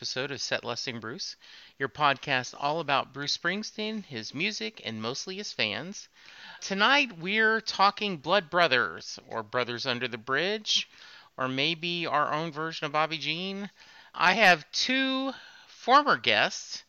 [0.00, 1.36] welcome to another episode of Set Lusting Bruce,
[1.78, 6.08] your podcast all about Bruce Springsteen, his music, and mostly his fans.
[6.62, 10.88] Tonight we're talking Blood Brothers, or Brothers Under the Bridge,
[11.36, 13.68] or maybe our own version of Bobby Jean.
[14.14, 15.32] I have two
[15.68, 16.84] former guests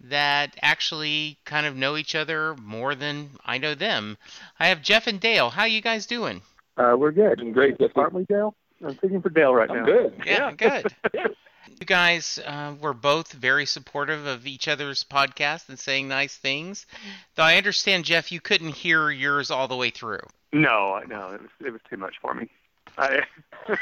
[0.00, 4.18] that actually kind of know each other more than I know them.
[4.58, 5.50] I have Jeff and Dale.
[5.50, 6.42] How you guys doing?
[6.76, 7.38] Uh, we're good.
[7.38, 7.78] Doing great.
[7.78, 7.96] Jeff.
[7.96, 8.54] Aren't we, Dale?
[8.84, 9.84] I'm thinking for Dale right I'm now.
[9.84, 10.22] good.
[10.26, 10.92] Yeah, good.
[11.80, 16.86] You guys uh, were both very supportive of each other's podcast and saying nice things.
[17.34, 20.20] Though I understand, Jeff, you couldn't hear yours all the way through.
[20.52, 22.48] No, I no, it was it was too much for me.
[22.96, 23.22] I,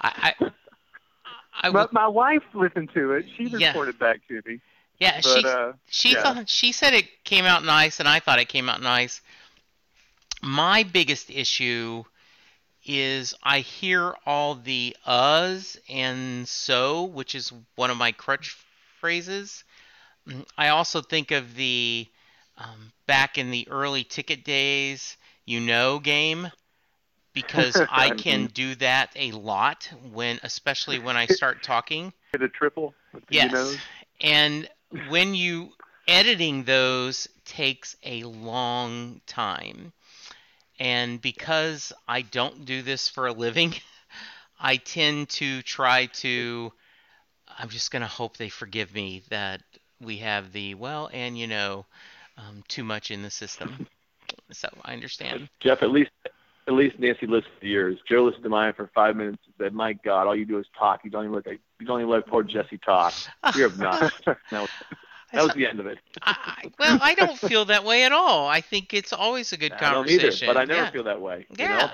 [0.00, 0.50] I, I,
[1.62, 3.26] I my, my wife listened to it.
[3.36, 3.68] She Yeah.
[3.68, 4.60] reported back to me.
[4.98, 6.22] yeah, But she uh, she yeah.
[6.22, 9.22] thought she said it came out nice, and I thought it came out nice.
[10.42, 12.04] My biggest issue
[12.84, 18.56] is I hear all the uhs and so, which is one of my crutch
[19.00, 19.64] phrases.
[20.28, 22.06] Mm, I also think of the
[22.56, 26.50] um, back in the early ticket days, you know, game
[27.32, 32.12] because I can do that a lot when, especially when I start talking.
[32.32, 32.94] hit a triple.
[33.12, 33.52] with the Yes.
[33.52, 33.76] You know.
[34.20, 35.72] And when you
[36.06, 39.92] editing those takes a long time.
[40.78, 43.74] And because I don't do this for a living,
[44.60, 46.72] I tend to try to
[47.58, 49.62] I'm just going to hope they forgive me that
[50.00, 51.86] we have the well and you know
[52.36, 53.86] um, too much in the system.
[54.50, 55.48] So I understand.
[55.60, 56.10] Jeff, at least
[56.66, 57.98] at least Nancy listened to yours.
[58.08, 60.66] Joe listened to mine for five minutes and said, My God, all you do is
[60.78, 61.00] talk.
[61.04, 63.14] You don't even let you don't even let poor Jesse talk.
[63.56, 64.12] You're obnoxious.
[65.34, 65.98] that, was, the end of it.
[66.22, 68.46] I, well, I don't feel that way at all.
[68.48, 70.90] I think it's always a good I don't either, but I never Yeah.
[70.90, 71.46] feel that way.
[71.58, 71.90] You know?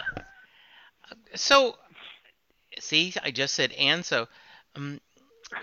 [1.35, 1.77] So,
[2.79, 4.29] see, I just said and so.
[4.77, 5.01] Um,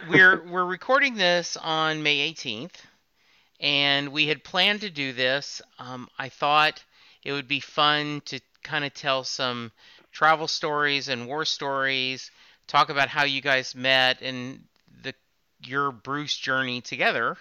[0.09, 2.75] we're we're recording this on May 18th,
[3.59, 5.61] and we had planned to do this.
[5.79, 6.83] Um, I thought
[7.23, 9.71] it would be fun to kind of tell some
[10.11, 12.31] travel stories and war stories,
[12.67, 14.63] talk about how you guys met and
[15.63, 17.37] your Bruce journey together.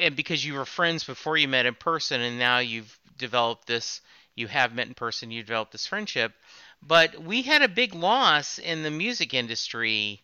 [0.00, 4.00] And because you were friends before you met in person, and now you've developed this,
[4.34, 6.32] you have met in person, you developed this friendship.
[6.82, 10.22] But we had a big loss in the music industry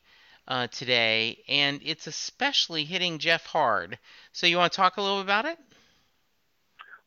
[0.49, 3.99] uh, today, and it's especially hitting Jeff hard.
[4.33, 5.59] So you want to talk a little about it?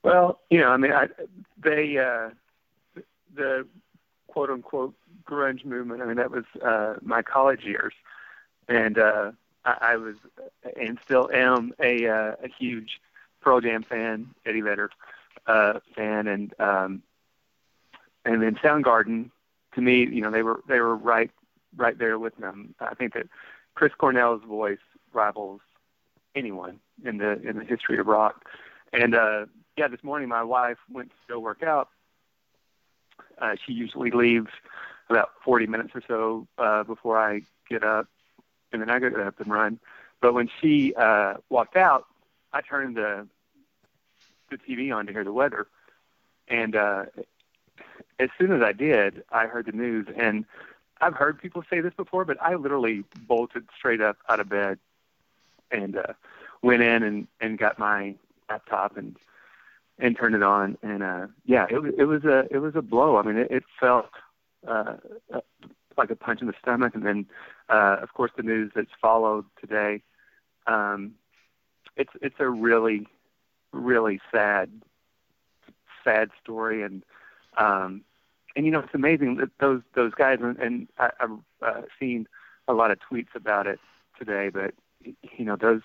[0.03, 1.07] Well, you know, I mean, I,
[1.63, 2.29] they uh,
[3.35, 3.67] the
[4.27, 6.01] quote unquote grunge movement.
[6.01, 7.93] I mean, that was uh, my college years,
[8.71, 9.31] and uh,
[9.65, 10.15] I, I was
[10.79, 12.99] and still am a uh, a huge
[13.41, 14.89] Pearl Jam fan, Eddie Vedder
[15.47, 17.03] uh, fan, and um,
[18.25, 19.29] and then Soundgarden.
[19.75, 21.31] To me, you know, they were they were right
[21.75, 22.75] right there with them.
[22.79, 23.27] I think that
[23.75, 24.79] Chris Cornell's voice
[25.13, 25.61] rivals
[26.35, 28.45] anyone in the in the history of rock.
[28.93, 29.45] And uh,
[29.77, 31.89] yeah, this morning my wife went to go work out.
[33.37, 34.49] Uh, she usually leaves
[35.09, 38.07] about 40 minutes or so uh, before I get up,
[38.71, 39.79] and then I got up and run.
[40.21, 42.05] But when she uh, walked out,
[42.53, 43.27] I turned the
[44.49, 45.67] the TV on to hear the weather,
[46.47, 47.05] and uh,
[48.19, 50.07] as soon as I did, I heard the news.
[50.15, 50.45] And
[50.99, 54.77] I've heard people say this before, but I literally bolted straight up out of bed
[55.71, 56.13] and uh,
[56.61, 58.15] went in and, and got my
[58.49, 59.15] laptop and
[59.97, 60.77] and turned it on.
[60.83, 63.17] And uh, yeah, it was it was a it was a blow.
[63.17, 64.09] I mean, it, it felt
[64.67, 64.95] uh,
[65.33, 65.41] uh,
[65.97, 66.95] like a punch in the stomach.
[66.95, 67.25] And then,
[67.71, 70.03] uh, of course, the news that's followed today.
[70.67, 71.13] Um,
[71.95, 73.07] it's it's a really
[73.73, 74.69] really sad
[76.03, 77.03] sad story and
[77.57, 78.01] um
[78.55, 81.31] and you know it's amazing that those those guys and, and I, I've
[81.61, 82.27] uh, seen
[82.67, 83.79] a lot of tweets about it
[84.17, 84.73] today, but
[85.03, 85.81] you know those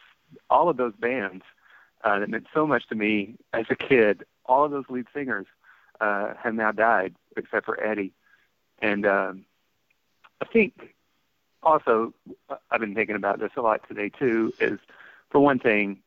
[0.50, 1.44] all of those bands
[2.04, 5.46] uh, that meant so much to me as a kid, all of those lead singers
[6.00, 8.12] uh, have now died except for Eddie,
[8.80, 9.44] and um,
[10.40, 10.94] I think
[11.66, 12.14] also
[12.48, 14.52] uh, I've been thinking about this a lot today too.
[14.60, 14.78] Is
[15.30, 15.98] for one thing,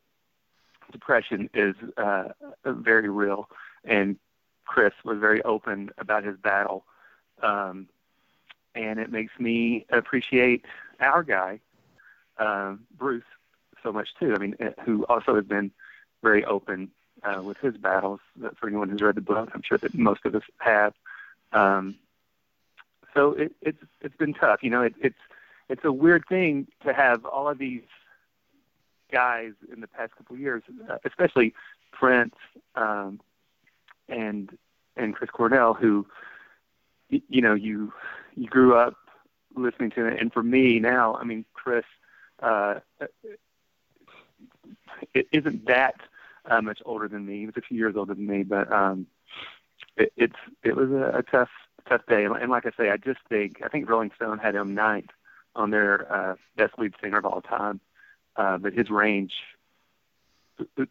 [0.92, 2.30] depression is uh,
[2.66, 3.50] very real,
[3.84, 4.18] and
[4.66, 6.86] Chris was very open about his battle,
[7.44, 7.88] um,
[8.76, 10.66] and it makes me appreciate
[11.00, 11.60] our guy,
[12.38, 13.24] um, Bruce,
[13.84, 14.34] so much too.
[14.34, 15.72] I mean, uh, who also has been
[16.24, 16.92] very open
[17.24, 18.20] uh, with his battles.
[18.44, 20.94] Uh, For anyone who's read the book, I'm sure that most of us have.
[21.52, 21.96] Um,
[23.14, 24.64] so it, it's it's been tough.
[24.64, 25.20] You know, it, it's
[25.70, 27.84] it's a weird thing to have all of these
[29.12, 31.54] guys in the past couple of years, uh, especially
[31.92, 32.36] Prince
[32.76, 33.20] um,
[34.08, 34.58] and
[34.98, 36.06] and Chris Cornell, who
[37.10, 37.94] you know you
[38.36, 38.96] you grew up
[39.56, 40.08] listening to.
[40.08, 41.86] And for me now, I mean, Chris,
[42.42, 42.80] uh,
[45.14, 45.96] it isn't that
[46.46, 47.40] uh, much older than me.
[47.40, 49.08] He was a few years older than me, but um,
[49.98, 51.50] it, it's it was a, a tough
[51.88, 52.26] tough day.
[52.26, 55.12] And like I say, I just think I think Rolling Stone had him ninth
[55.56, 57.80] on their uh, best lead singer of all time.
[58.36, 59.34] Uh, but his range,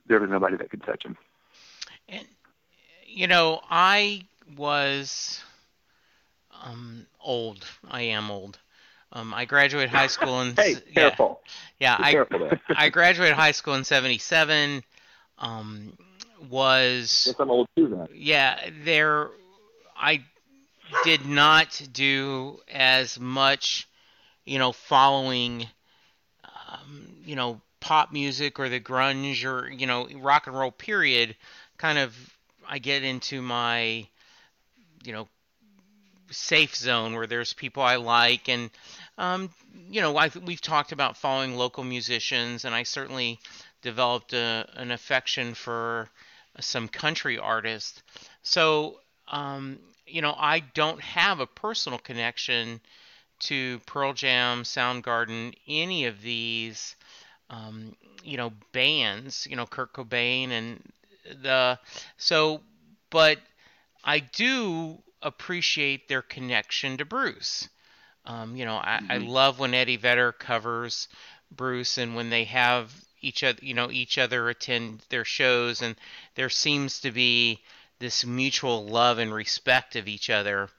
[0.06, 1.16] there was nobody that could touch him.
[2.08, 2.26] And
[3.06, 4.22] you know, I
[4.56, 5.42] was
[6.62, 7.64] um, old.
[7.90, 8.58] I am old.
[9.12, 11.40] Um, I graduated high school in hey, yeah, careful.
[11.78, 11.96] yeah.
[11.96, 14.82] Be I careful I graduated high school in '77.
[15.38, 15.92] Um,
[16.50, 18.08] was Guess I'm old too then.
[18.14, 19.28] yeah there.
[19.96, 20.22] I
[21.04, 23.87] did not do as much,
[24.48, 25.66] you know, following,
[26.44, 31.36] um, you know, pop music or the grunge or you know rock and roll period.
[31.76, 32.16] Kind of,
[32.68, 34.06] I get into my,
[35.04, 35.28] you know,
[36.30, 38.70] safe zone where there's people I like and
[39.16, 39.50] um,
[39.90, 43.38] you know i we've talked about following local musicians and I certainly
[43.82, 46.08] developed a, an affection for
[46.60, 48.02] some country artists
[48.42, 52.80] so um, you know I don't have a personal connection
[53.40, 56.96] to Pearl Jam, Soundgarden, any of these
[57.50, 60.82] um, you know bands you know Kurt Cobain and
[61.42, 61.78] the
[62.16, 62.60] so
[63.10, 63.38] but
[64.04, 67.68] I do appreciate their connection to Bruce.
[68.24, 69.18] Um, you know, I, I Mhm.
[69.18, 71.08] love when Eddie Vedder covers
[71.50, 75.96] Bruce and when they have each other, you know, each other attend their shows, and
[76.34, 77.62] there seems to be
[77.98, 80.70] this mutual love and respect of each other.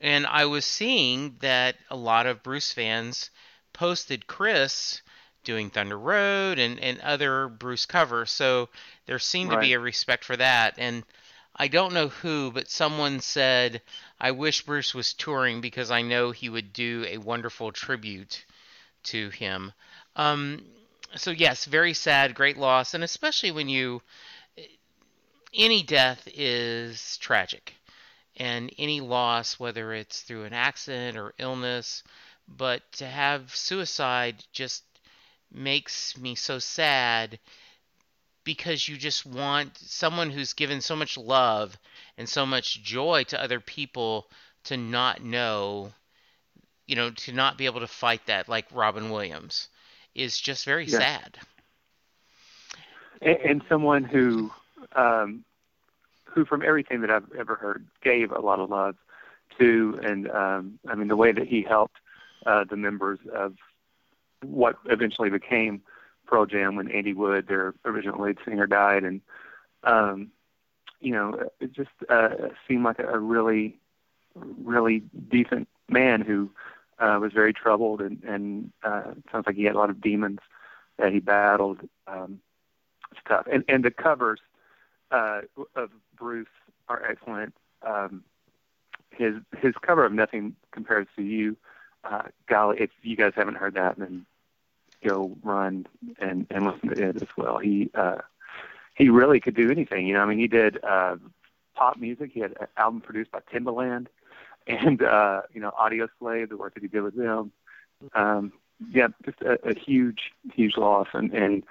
[0.00, 3.30] And I was seeing that a lot of Bruce fans
[3.72, 5.02] posted Chris
[5.44, 8.68] doing Thunder Road and, and other Bruce covers, so
[9.06, 10.74] there seemed to be a respect for that.
[10.78, 11.04] And
[11.56, 13.82] I don't know who, but someone said,
[14.20, 18.44] I wish Bruce was touring because I know he would do a wonderful tribute
[19.04, 19.72] to him.
[20.16, 20.64] Um,
[21.16, 24.02] so, yes, very sad, great loss, and especially when you.
[25.52, 27.74] Any death is tragic,
[28.40, 32.02] and any loss, whether it's through an accident or illness,
[32.48, 34.84] but to have suicide just
[35.52, 37.38] makes me so sad
[38.44, 41.78] because you just want someone who's given so much love
[42.18, 44.30] and so much joy to other people
[44.64, 45.92] to not know,
[46.86, 49.68] you know, to not be able to fight that like Robin Williams
[50.14, 51.04] is just very Yeah.
[51.04, 51.38] sad.
[53.22, 54.50] and, and someone who,
[54.96, 55.44] um,
[56.32, 58.96] who from everything that I've ever heard, gave a lot of love
[59.58, 61.96] to, and um, I mean the way that he helped
[62.46, 63.56] uh, the members of
[64.42, 65.82] what eventually became
[66.26, 69.20] Pearl Jam when Andy Wood, their original lead singer, died, and
[69.84, 70.30] um,
[71.00, 72.30] you know it just uh,
[72.66, 73.78] seemed like a really,
[74.34, 76.50] really decent man who
[76.98, 80.38] uh, was very troubled, and, and uh, sounds like he had a lot of demons
[80.98, 81.80] that he battled.
[82.06, 82.40] Um,
[83.24, 83.46] stuff.
[83.50, 84.40] And and the covers
[85.10, 85.42] uh,
[85.74, 86.48] of Bruce
[86.88, 87.54] are excellent.
[87.82, 88.24] Um,
[89.10, 91.56] his his cover of Nothing Compares to You,
[92.04, 94.26] uh, golly, if you guys haven't heard that, then
[95.04, 95.86] go run
[96.18, 97.58] and and listen to it as well.
[97.58, 98.18] He uh,
[98.94, 100.06] he really could do anything.
[100.06, 101.16] You know, I mean, he did uh,
[101.74, 102.30] pop music.
[102.32, 104.06] He had an album produced by Timbaland,
[104.66, 107.52] and uh, you know, Audio Slave, the work that he did with them.
[108.14, 108.52] Um,
[108.90, 111.64] yeah, just a, a huge, huge loss, and and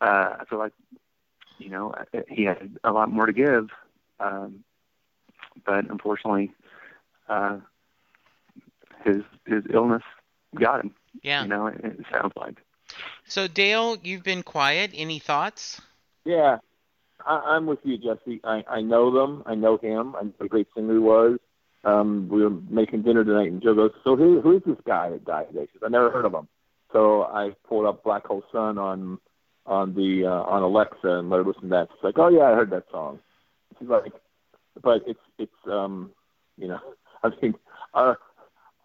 [0.00, 0.72] uh, I feel like
[1.60, 1.94] you know
[2.28, 3.68] he had a lot more to give,
[4.18, 4.64] um,
[5.64, 6.50] but unfortunately,
[7.28, 7.58] uh,
[9.04, 10.02] his his illness
[10.58, 10.94] got him.
[11.22, 11.42] Yeah.
[11.42, 12.58] You know, it, it sounds like.
[13.26, 14.90] So Dale, you've been quiet.
[14.94, 15.80] Any thoughts?
[16.24, 16.58] Yeah,
[17.26, 18.40] I, I'm with you, Jesse.
[18.44, 19.42] I, I know them.
[19.46, 20.14] I know him.
[20.16, 21.38] I know what a great singer he was.
[21.84, 25.10] Um, we were making dinner tonight, and Joe goes, "So who who is this guy
[25.10, 26.46] that died today?" She "I never heard of him."
[26.92, 29.18] So I pulled up Black Hole Sun on
[29.66, 31.88] on the uh, on Alexa and let her listen to that.
[31.92, 33.18] She's like, "Oh yeah, I heard that song."
[33.78, 34.12] She's like,
[34.82, 36.10] "But it's it's um,
[36.56, 36.80] you know,
[37.22, 37.56] I think
[37.94, 38.18] our,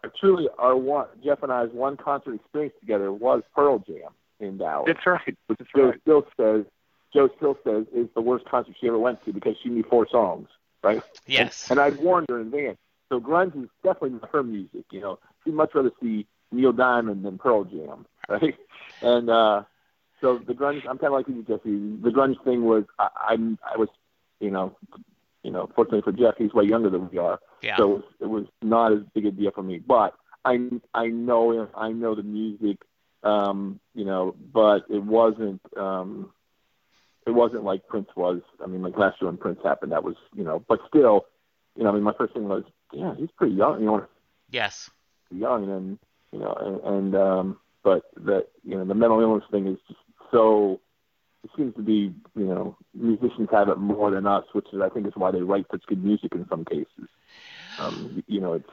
[0.04, 4.58] our truly our one Jeff and I's one concert experience together was Pearl Jam in
[4.58, 5.38] Dallas." That's right.
[5.48, 6.02] which That's Joe right.
[6.02, 6.66] still says
[7.14, 10.08] Joe still says is the worst concert she ever went to because she knew four
[10.10, 10.50] songs,
[10.84, 11.02] right?
[11.26, 11.70] Yes.
[11.70, 12.78] And, and I'd warned her in advance.
[13.10, 14.84] So grunge is definitely not her music.
[14.92, 18.56] You know, she'd much rather see Neil Diamond than Pearl Jam, right?
[19.02, 19.64] And uh,
[20.22, 21.62] so the grunge, I'm kind of like you, Jesse.
[22.02, 23.90] The grunge thing was I, I'm I was,
[24.40, 24.76] you know,
[25.44, 27.40] you know, fortunately for Jeff, he's way younger than we are.
[27.62, 27.78] yeah.
[27.78, 29.80] So it was, it was not as big a deal for me.
[29.80, 31.68] But I I know.
[31.76, 32.78] I know the music.
[33.24, 35.62] Um, you know, but it wasn't.
[35.76, 36.32] Um,
[37.26, 38.42] it wasn't like Prince was.
[38.64, 40.64] I mean, like last year when Prince happened, that was you know.
[40.68, 41.26] But still,
[41.76, 43.80] you know, I mean, my first thing was, yeah, he's pretty young.
[43.80, 44.06] You know,
[44.50, 44.90] yes.
[45.32, 46.00] young, and
[46.32, 50.00] you know, and, and um, but that you know the mental illness thing is just
[50.36, 50.82] so.
[51.44, 54.90] It seems to be, you know, musicians have it more than us, which is I
[54.90, 57.08] think is why they write such good music in some cases.
[57.78, 58.70] Um, you know, it's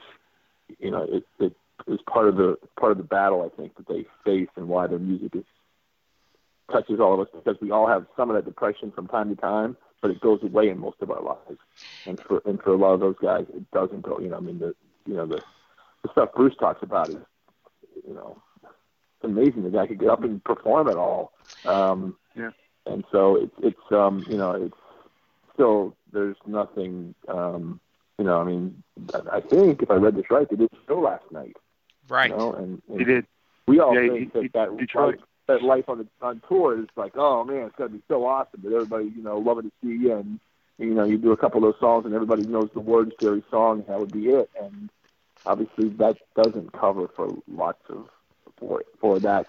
[0.79, 1.53] you know, it it
[1.87, 4.87] is part of the part of the battle I think that they face and why
[4.87, 5.43] their music is
[6.71, 9.39] touches all of us because we all have some of that depression from time to
[9.39, 11.59] time, but it goes away in most of our lives.
[12.05, 14.19] And for and for a lot of those guys, it doesn't go.
[14.19, 14.73] You know, I mean, the
[15.05, 15.41] you know the
[16.03, 17.17] the stuff Bruce talks about is
[18.07, 18.41] you know
[19.23, 19.63] amazing.
[19.63, 21.32] The guy could get up and perform at all.
[21.65, 22.51] Um, Yeah.
[22.85, 24.75] And so it's it's um you know it's
[25.53, 27.79] still there's nothing um
[28.17, 28.83] you know I mean
[29.13, 31.55] I I think if I read this right they did a show last night
[32.09, 32.29] Right.
[32.29, 33.25] you know and, and He did.
[33.67, 35.15] we all Yeah, think he- that that Detroit.
[35.19, 38.25] life, that life on the on tour is like, oh man, it's gonna be so
[38.25, 40.39] awesome that everybody, you know, loving to see you and
[40.79, 43.27] you know, you do a couple of those songs and everybody knows the words to
[43.27, 44.49] every song and that would be it.
[44.61, 44.89] And
[45.45, 48.07] obviously that doesn't cover for lots of
[48.57, 49.47] for for that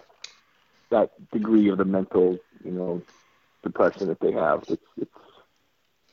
[0.91, 3.03] that degree of the mental, you know,
[3.62, 4.64] depression that they have.
[4.69, 5.11] It's it's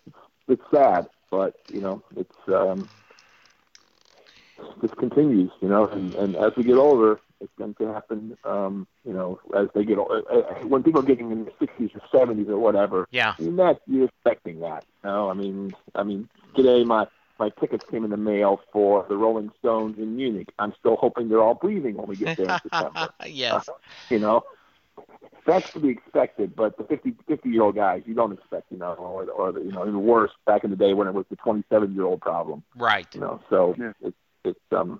[0.07, 2.89] it's, it's sad, but you know, it's um
[4.81, 8.37] this continues, you know, and, and as we get older, it's going to happen.
[8.43, 10.21] Um, you know, as they get older,
[10.67, 13.33] when people are getting in their sixties or seventies or whatever, Yeah.
[13.39, 14.85] you're not you're expecting that.
[15.03, 17.07] You know, I mean, I mean, today my
[17.39, 20.49] my tickets came in the mail for the Rolling Stones in Munich.
[20.59, 23.09] I'm still hoping they're all breathing when we get there in September.
[23.25, 23.67] yes.
[24.09, 24.43] You know,
[25.45, 26.55] that's to be expected.
[26.55, 28.71] But the 50 50 year old guys, you don't expect.
[28.71, 31.13] You know, or or the, you know, even worse back in the day when it
[31.13, 32.63] was the 27 year old problem.
[32.75, 33.07] Right.
[33.13, 33.93] You know, so Yeah.
[34.01, 34.99] it's it's um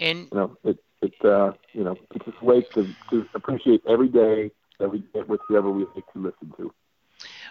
[0.00, 3.82] And you know, it it uh you know, it's just a way to to appreciate
[3.88, 6.72] every day that we get with whoever we like to listen to.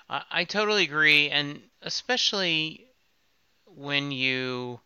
[0.09, 2.87] I, I totally agree, and especially
[3.65, 4.79] when you,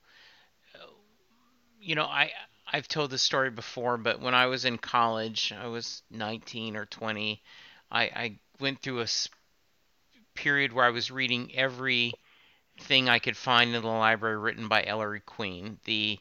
[1.80, 2.32] you know, I
[2.72, 6.86] I've told this story before, but when I was in college, I was 19 or
[6.86, 7.42] 20.
[7.92, 9.08] I, I went through a
[10.36, 12.14] period where I was reading every
[12.82, 15.80] thing I could find in the library written by Ellery Queen.
[15.86, 16.20] The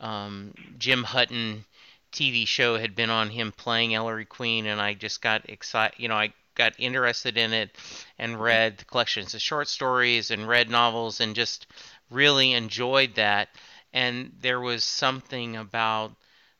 [0.00, 1.64] um, Jim Hutton
[2.12, 5.98] TV show had been on him playing Ellery Queen, and I just got excited.
[5.98, 7.70] You know, I got interested in it
[8.18, 11.66] and read the collections of short stories and read novels and just
[12.10, 13.48] really enjoyed that.
[13.92, 16.12] And there was something about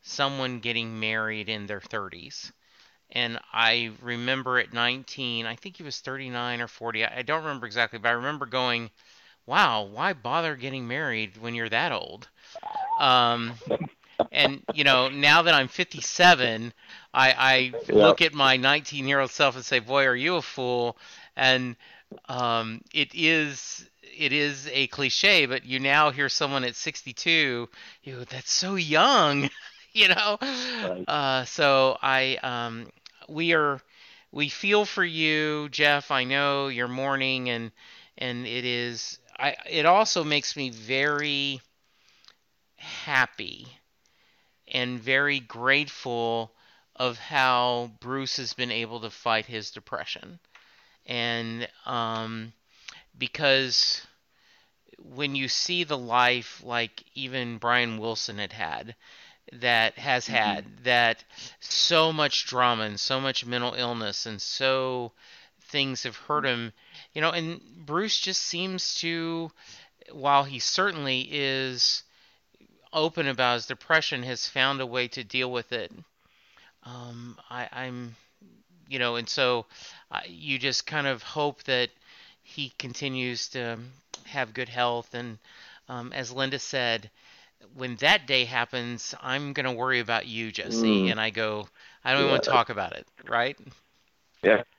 [0.03, 2.53] someone getting married in their 30s.
[3.11, 7.05] And I remember at 19, I think he was 39 or 40.
[7.05, 8.91] I don't remember exactly, but I remember going,
[9.47, 12.29] wow, why bother getting married when you're that old?
[13.01, 13.55] Um,
[14.31, 16.73] and you know, now that I'm 57,
[17.15, 17.95] I, I Yeah.
[17.95, 20.97] look at my 19 year old self and say, boy, are you a fool?
[21.37, 21.77] And
[22.29, 27.69] um, it is it is a cliche, but you now hear someone at 62,
[28.03, 29.49] you that's so young,
[29.93, 30.39] you know.
[30.81, 31.09] Right.
[31.09, 32.89] Uh, so I um,
[33.29, 33.81] we are
[34.33, 36.11] we feel for you, Jeff.
[36.11, 37.73] I know you're mourning, and
[38.19, 39.19] and it is.
[39.39, 41.61] I it also makes me very
[42.77, 43.78] happy
[44.73, 46.53] and very grateful
[46.97, 50.39] of how Bruce has been able to fight his depression,
[51.07, 52.53] and um,
[53.17, 54.07] because
[54.99, 58.97] when you see the life like even Brian Wilson had had,
[59.53, 61.25] that has had that
[61.61, 65.13] so much drama and so much mental illness and so
[65.69, 66.73] things have hurt him,
[67.13, 69.51] you know, and Bruce just seems to,
[70.13, 72.03] while he certainly is
[72.93, 75.93] open about his depression, has found a way to deal with it.
[76.85, 78.17] Um, I, I'm,
[78.89, 79.67] you know, and so
[80.11, 81.91] uh, you just kind of hope that
[82.43, 83.79] he continues to
[84.25, 85.15] have good health.
[85.15, 85.39] And
[85.89, 87.11] um, as Linda said,
[87.75, 91.05] when that day happens, I'm going to worry about you, Jesse.
[91.05, 91.11] Mm.
[91.11, 91.69] And I go,
[92.05, 93.59] I don't even want to talk about it, right?
[94.43, 94.78] That's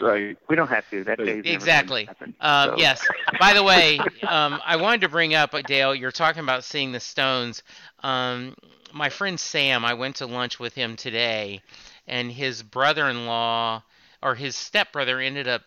[0.00, 0.36] right.
[0.48, 1.04] We don't have to.
[1.04, 2.04] That never Exactly.
[2.04, 2.34] happen.
[2.40, 3.06] Um, So- Yes.
[3.38, 7.00] By the way, um, I wanted to bring up, Dale, you're talking about seeing the
[7.00, 7.62] Stones.
[8.00, 8.54] Um,
[8.92, 11.62] my friend Sam, I went to lunch with him today,
[12.06, 13.82] and his brother in law,
[14.22, 15.62] or his stepbrother, ended up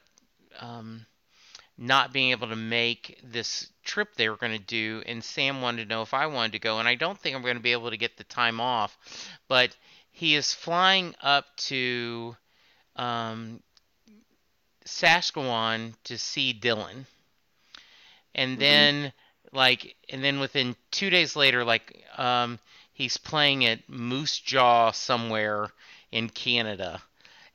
[0.59, 1.05] um,
[1.77, 5.03] not being able to make this trip they were going to do.
[5.05, 7.41] And Sam wanted to know if I wanted to go, and I don't think I'm
[7.41, 8.97] going to be able to get the time off.
[9.47, 9.75] But
[10.11, 12.35] he is flying up to
[12.95, 13.61] um,
[14.87, 17.05] Saskatchewan to see Dylan.
[18.35, 18.61] And Mhm.
[18.61, 19.13] then
[19.51, 22.59] like and then within 2 days later like um
[22.93, 25.71] he's playing at Moose Jaw somewhere
[26.11, 27.01] in Canada.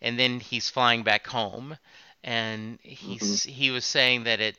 [0.00, 1.78] And then he's flying back home
[2.24, 4.56] and he's he was saying that at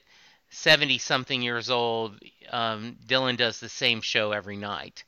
[0.49, 2.19] 70 something years old
[2.51, 5.03] um Dylan does the same show every night.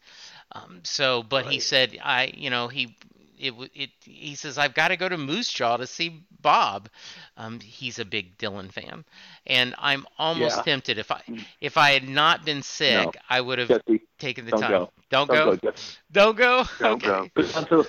[0.52, 2.96] Um, so, but he said, I, you know, he,
[3.38, 6.90] it, it, he says, I've got to go to Moose Jaw to see Bob.
[7.38, 9.06] Um, he's a big Dylan fan,
[9.48, 10.64] and I'm almost Yeah.
[10.64, 11.22] tempted if I,
[11.62, 13.12] if I had not been sick, No.
[13.30, 14.72] I would have Jesse, taken the don't time.
[14.72, 14.90] go.
[15.10, 15.72] Don't don't go.
[15.72, 15.74] go,
[16.12, 16.64] Don't go.
[16.80, 17.32] Don't okay.
[17.36, 17.42] go.
[17.42, 17.88] Go down to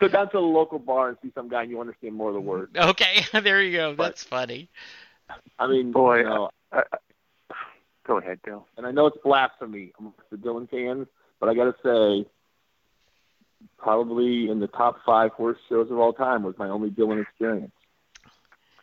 [0.00, 2.34] go down to the local bar and see some guy and you understand more of
[2.34, 2.76] the words.
[2.76, 3.24] Okay.
[3.40, 3.94] there you go.
[3.94, 4.68] But- That's funny.
[5.58, 6.82] I mean, Boy, you know, Uh,
[8.06, 8.66] go ahead, Bill.
[8.76, 11.06] and I know it's blasphemy amongst the Dylan fans,
[11.40, 12.28] but I got to say,
[13.78, 17.72] probably in the top five worst shows of all time was my only Dylan experience.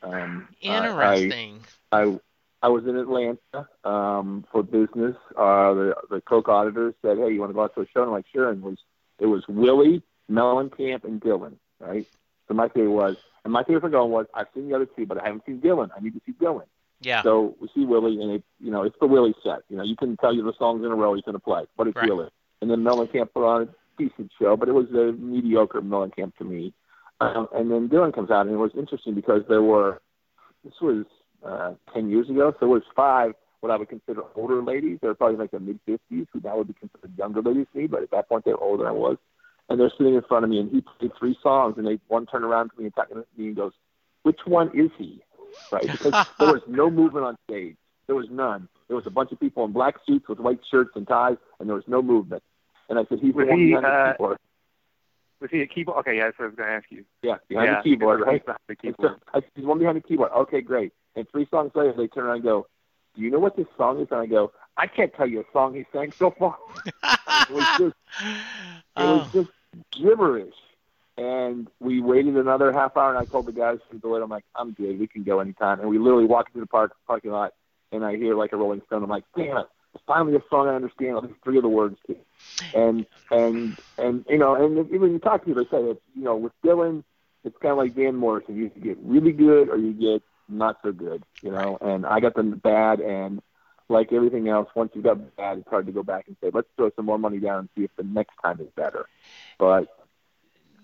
[0.02, 1.62] Um, Interesting.
[1.92, 2.20] I
[2.62, 5.16] I was in Atlanta um, for business.
[5.38, 8.02] Uh, the the Coke auditors said, "Hey, you want to go out to a show?"
[8.02, 8.78] And I'm like, "Sure." And it was
[9.20, 12.06] it was Willie, Mellencamp, and Dylan, right?
[12.48, 15.06] So my theory was, and my theory for going was, I've seen the other two,
[15.06, 15.90] but I haven't seen Dylan.
[15.96, 16.64] I need to see Dylan.
[17.02, 17.22] yeah.
[17.22, 19.60] So we see Willie, and it, you know, it's the Willie set.
[19.70, 21.66] You know, you can tell you the songs in a row he's going to play,
[21.78, 22.10] but it's Right.
[22.10, 22.30] Willie.
[22.62, 26.74] And then Mellencamp put on decent show, but it was a mediocre Mellencamp to me.
[27.22, 30.02] Um, and then Dylan comes out, and it was interesting because there were,
[30.63, 31.06] this was
[31.45, 35.00] uh, 10 years ago, so there was five what I would consider older ladies.
[35.02, 37.80] They were probably like the mid 50s, who now would be considered younger ladies to
[37.80, 39.17] me, but at that point they were older than I was.
[39.67, 42.26] And they're sitting in front of me, and he played three songs, and they one
[42.26, 43.74] turned around to me and talking to me and goes,
[44.24, 45.21] "Which one is he?"
[45.71, 45.86] Right?
[45.91, 47.76] Because there was no movement on stage.
[48.08, 48.67] There was none.
[48.88, 51.69] There was a bunch of people in black suits with white shirts and ties, and
[51.69, 52.41] there was no movement.
[52.89, 54.38] And I said, "He's the Was one he, behind the uh, keyboard."
[55.41, 55.97] Was he a keyboard?
[55.99, 57.06] Okay, yeah, that's what I was going to ask you.
[57.21, 58.45] Yeah, behind yeah, the keyboard, right?
[58.45, 59.12] behind the keyboard.
[59.12, 60.32] so I said, he's one behind the keyboard.
[60.32, 60.91] Okay, great.
[61.15, 62.67] And three songs later, they turn around and go,
[63.15, 65.43] "Do you know what this song is?" And I go, "I can't tell you a
[65.54, 68.41] song he sang so far." It was just, it
[68.97, 69.49] oh, was just
[69.91, 70.54] gibberish.
[71.17, 74.30] And we waited another half hour, and I told the guys from the door, I'm
[74.30, 74.99] like, "I'm good.
[74.99, 77.54] We can go anytime." And we literally walked into the park parking lot,
[77.91, 79.04] and I hear like a Rolling Stone.
[79.04, 79.67] I'm like, "Damn it!
[80.06, 82.15] Finally, a song I understand at least three of the words to."
[82.73, 86.02] And and and you know, and if- when you talk to people, they say it's
[86.15, 87.04] you know with Dylan,
[87.43, 88.56] it's kind of like Van Morrison.
[88.56, 91.78] You get really good or you get not so good, you know.
[91.82, 93.41] And I got the bad, and
[93.89, 96.67] like everything else, once you've got bad, it's hard to go back and say, let's
[96.75, 99.06] throw some more money down and see if the next time is better.
[99.58, 99.88] But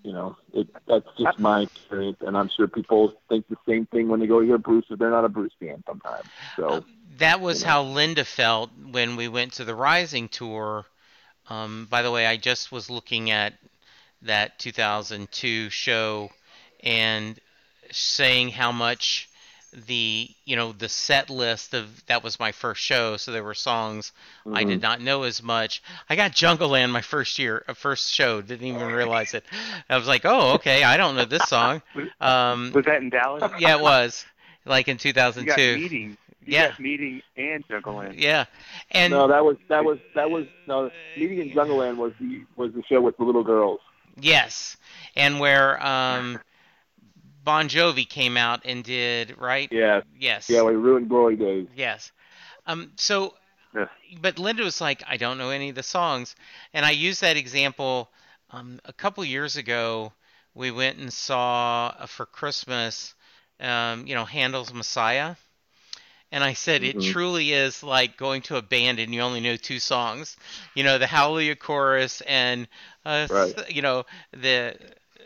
[0.02, 4.08] you know, it, that's just my experience, and I'm sure people think the same thing
[4.08, 6.30] when they go hear Bruce, if they're not a Bruce fan sometimes.
[6.56, 6.84] So Um,
[7.18, 10.84] that was how Linda felt when we went to the Rising tour.
[11.48, 13.54] Um, by the way, I just was looking at
[14.22, 16.30] that 2002 show
[16.82, 17.38] and
[17.90, 19.28] saying how much
[19.86, 23.54] the you know the set list of that was my first show, so there were
[23.54, 24.12] songs
[24.46, 24.68] I mhm.
[24.68, 25.82] did not know as much.
[26.08, 29.44] I got Jungleland my first year, uh, first show, didn't even realize it.
[29.90, 31.82] I was like, oh okay, I don't know this song.
[32.20, 33.42] Um, Was that in Dallas?
[33.58, 34.24] yeah, it was
[34.64, 36.16] like in You got 2002.
[36.46, 36.62] Meeting.
[36.62, 36.72] Yeah.
[36.78, 38.14] meeting and Jungleland.
[38.20, 38.44] Yeah,
[38.90, 40.90] and no, that was that was that was no.
[41.16, 43.80] Meeting in Jungleland was the was the show with the little girls.
[44.20, 44.76] Yes,
[45.16, 46.40] and where um,
[47.44, 49.68] Bon Jovi came out and did right.
[49.72, 50.48] Yeah, Yes.
[50.48, 51.68] yeah, we ruined Glory Days.
[51.74, 52.12] Yes.
[52.66, 52.92] Um.
[52.96, 53.34] So,
[53.74, 53.86] Yeah.
[54.20, 56.34] but Linda was like, I don't know any of the songs,
[56.72, 58.10] and I used that example.
[58.50, 60.12] Um, a couple years ago,
[60.54, 63.14] we went and saw uh, for Christmas,
[63.60, 65.34] um, you know, Handel's Messiah.
[66.32, 67.00] And I said, it Mhm.
[67.00, 70.36] truly is like going to a band and you only know two songs,
[70.74, 72.68] you know, the Hallelujah chorus and,
[73.04, 73.54] uh, Right.
[73.68, 74.76] you know, the,
[75.18, 75.22] uh,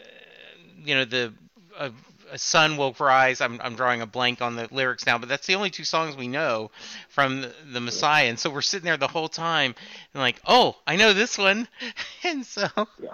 [0.85, 1.33] you know, the
[1.79, 1.91] uh,
[2.31, 3.41] a sun will rise.
[3.41, 6.17] I'm I'm drawing a blank on the lyrics now, but that's the only two songs
[6.17, 6.71] we know
[7.09, 8.27] from the, the Messiah.
[8.29, 9.75] And so we're sitting there the whole time
[10.15, 11.69] and like, oh, I know this one,
[12.25, 13.11] and so, Yeah.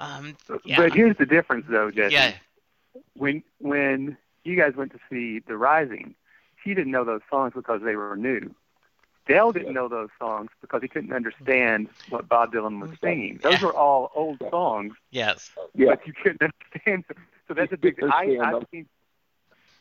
[0.00, 2.14] um, yeah, But here's the difference, though, Jesse.
[2.14, 2.32] yeah,
[3.14, 6.14] When when you guys went to see The Rising,
[6.64, 8.54] he didn't know those songs because they were new.
[9.26, 9.72] Dale didn't Yeah.
[9.74, 13.38] know those songs because he couldn't understand what Bob Dylan was singing.
[13.42, 13.66] Those Yeah.
[13.66, 16.42] were all old songs, yes, Yeah, but you couldn't
[16.74, 17.04] understand.
[17.08, 17.26] them.
[17.48, 18.02] So that's a big.
[18.02, 18.88] I, I've seen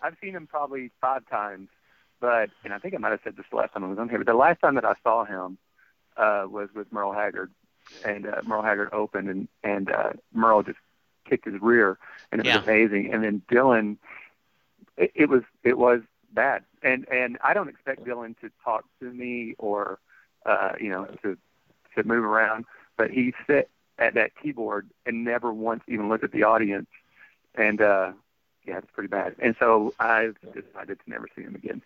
[0.01, 1.69] I've seen him probably five times,
[2.19, 4.09] but and I think I might have said this the last time I was on
[4.09, 4.17] here.
[4.19, 5.57] But the last time that I saw him
[6.17, 7.51] uh, was with Merle Haggard,
[8.03, 10.79] and uh, Merle Haggard opened, and and uh, Merle just
[11.25, 11.97] kicked his rear,
[12.31, 12.57] and it Yeah.
[12.57, 13.11] was amazing.
[13.13, 13.97] And then Dylan,
[14.97, 16.01] it, it was it was
[16.33, 19.99] bad, and and I don't expect Dylan to talk to me or
[20.45, 21.37] uh, you know to
[21.95, 22.65] to move around,
[22.97, 26.87] but he sit at that keyboard and never once even looked at the audience,
[27.55, 28.11] and uh,
[28.65, 29.35] yeah, it's pretty bad.
[29.39, 31.81] And so I've decided to never see him again,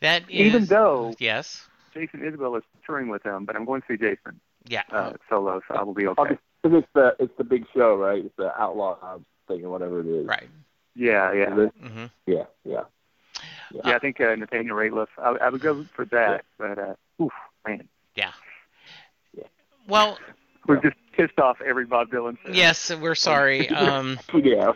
[0.00, 3.86] that is, even though yes, Jason Isbell is touring with him, but I'm going to
[3.88, 6.38] see Jason yeah, uh, solo, so I will be okay.
[6.62, 8.24] because it's the it's the big show, right?
[8.24, 10.26] It's the Outlaw Hobbs thing or whatever it is.
[10.26, 10.48] right,
[10.94, 11.74] Yeah, yeah, Is it?
[11.80, 12.82] hmm Yeah, yeah.
[13.72, 13.96] Yeah.
[13.96, 15.08] I think uh, Nathaniel Rateliff.
[15.18, 17.32] I, I would go for that, but uh, oof,
[17.66, 17.88] man.
[18.14, 18.32] Yeah.
[19.88, 20.18] Well,
[20.66, 22.54] we're just pissed off every Bob Dylan fan.
[22.54, 23.68] Yes, we're sorry.
[23.80, 24.72] Um, yeah.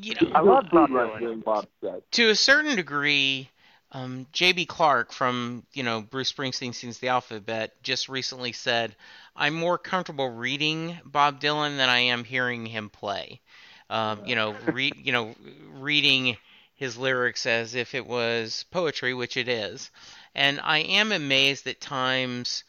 [0.00, 1.42] you know, I love Bob Dylan.
[1.42, 2.02] Bob said.
[2.12, 3.48] to a certain degree,
[3.92, 4.66] um, J.B.
[4.66, 8.94] Clark from you know Bruce Springsteen sings the alphabet just recently said,
[9.34, 13.40] "I'm more comfortable reading Bob Dylan than I am hearing him play."
[13.88, 15.34] Um, you know, re- you know,
[15.72, 16.36] reading
[16.80, 19.90] his lyrics as if it was poetry, which it is,
[20.34, 22.64] and I am amazed at times.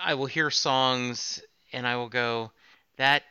[0.00, 2.52] I will hear songs and I will go,
[2.98, 3.24] "That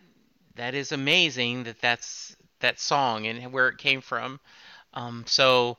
[0.55, 4.41] that is amazing that that's that song and where it came from."
[4.93, 5.77] Um, so,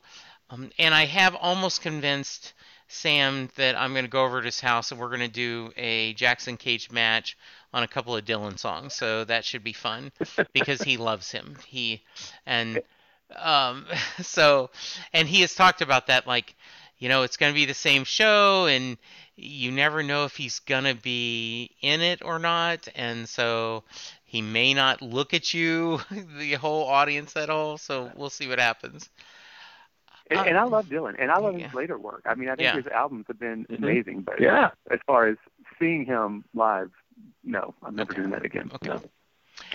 [0.48, 2.54] um, and I have almost convinced
[2.88, 5.72] Sam that I'm going to go over to his house and we're going to do
[5.76, 7.36] a Jackson Cage match
[7.74, 8.94] on a couple of Dylan songs.
[8.94, 10.10] So that should be fun
[10.54, 11.58] because he loves him.
[11.66, 12.02] He
[12.46, 12.80] and
[13.34, 13.86] um,
[14.22, 14.70] so
[15.12, 16.54] and he has talked about that like
[16.98, 18.96] you know it's going to be the same show and
[19.36, 23.82] you never know if he's going to be in it or not and so
[24.24, 26.00] he may not look at you
[26.38, 29.08] the whole audience at all so we'll see what happens
[30.30, 31.66] And, Uh, and I love Dylan, and I love yeah.
[31.66, 32.22] his later work.
[32.26, 32.76] I mean, I think Yeah.
[32.76, 33.78] his albums have been Mhm.
[33.78, 34.70] amazing, but Yeah.
[34.90, 35.36] as far as
[35.78, 36.90] seeing him live,
[37.44, 38.22] no, I'm never Okay.
[38.22, 38.68] doing that again.
[38.74, 38.88] Okay.
[38.88, 39.02] No.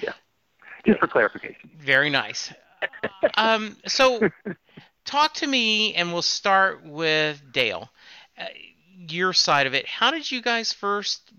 [0.04, 0.12] Yeah.
[0.86, 1.70] Just for clarification.
[1.78, 2.52] Very nice.
[3.38, 4.30] Um, so,
[5.06, 7.90] talk to me, and we'll start with Dale.
[8.38, 8.46] Uh,
[9.10, 9.88] your side of it.
[9.88, 11.32] How did you guys first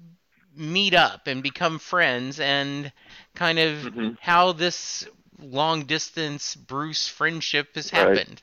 [0.55, 2.93] meet up and become friends, and
[3.35, 4.17] kind of Mhm.
[4.21, 5.07] how this
[5.39, 8.27] long distance Bruce friendship has Right.
[8.27, 8.43] happened?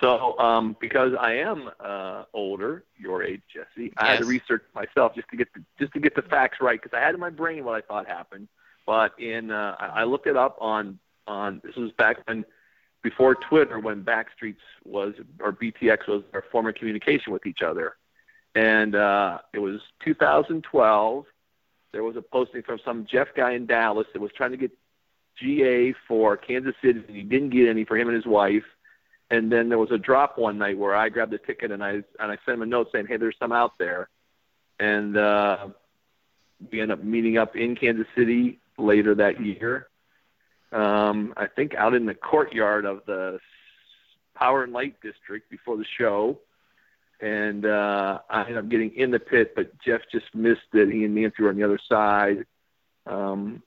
[0.00, 5.14] So, um, because I am uh, older, your age, Jesse, I had to research myself
[5.14, 7.30] just to get the, just to get the facts right because I had in my
[7.30, 8.48] brain what I thought happened,
[8.88, 12.42] but in uh, I looked it up on on this was back when
[13.02, 17.96] before Twitter when Backstreets was or BTX was their former communication with each other,
[18.54, 21.26] and uh, it was 2012.
[21.92, 24.70] There was a posting from some Jeff guy in Dallas that was trying to get
[25.36, 28.64] GA for Kansas City, and he didn't get any for him and his wife.
[29.30, 31.90] And then there was a drop one night where I grabbed a ticket and I
[31.90, 34.08] and I sent him a note saying, "Hey, there's some out there,"
[34.80, 35.68] and uh,
[36.72, 39.88] we ended up meeting up in Kansas City later that year.
[40.72, 43.38] Um, I think out in the courtyard of the
[44.34, 46.38] Power and Light District before the show,
[47.20, 50.92] and uh, I ended up getting in the pit, but Jeff just missed it.
[50.92, 52.46] He and Nancy were on the other side.
[53.06, 53.62] Um,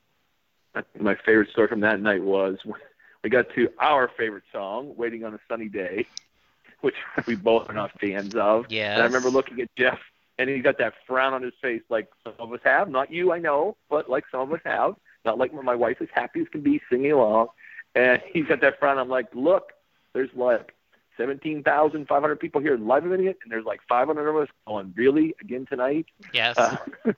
[0.74, 2.80] I think my favorite story from that night was when
[3.24, 6.06] we got to our favorite song, "Waiting on a Sunny Day,"
[6.82, 6.96] which
[7.28, 8.68] we both are not fans of.
[8.70, 8.94] Yes.
[8.94, 10.00] And I remember looking at Jeff,
[10.42, 12.90] and he's got that frown on his face, like some of us have.
[12.90, 14.96] Not you, I know, but like some of us have.
[15.24, 17.50] Not like when my wife is happy as can be singing along,
[17.94, 18.98] and he's got that frown.
[18.98, 19.74] I'm like, look,
[20.14, 20.74] there's like
[21.18, 25.68] 17,500 people here live in it, and there's like 500 of us going, really again
[25.70, 26.08] tonight.
[26.34, 26.58] Yes.
[26.58, 26.78] Uh,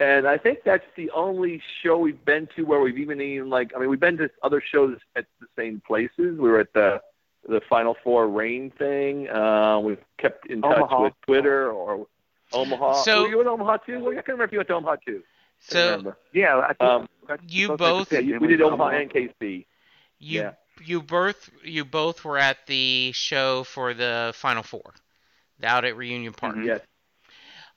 [0.00, 3.72] and I think that's the only show we've been to where we've even even like
[3.76, 6.38] I mean we've been to other shows at the same places.
[6.38, 7.02] We were at the
[7.48, 9.28] the Final Four rain thing.
[9.28, 11.02] Uh, we've kept in touch Omaha.
[11.04, 12.06] with Twitter or
[12.52, 13.02] Omaha.
[13.02, 14.00] So- were you in Omaha too?
[14.00, 15.22] Well, I can't remember if you went to Omaha too.
[15.60, 16.18] So remember.
[16.32, 17.08] Yeah, I think Um,
[17.48, 19.66] you both both- Yeah, same we did Omaha and KC.
[20.18, 20.52] you yeah.
[20.84, 24.92] you both you both were at the show for the Final Four,
[25.62, 26.56] out at Reunion Park.
[26.56, 26.66] Mhm.
[26.66, 26.80] Yes,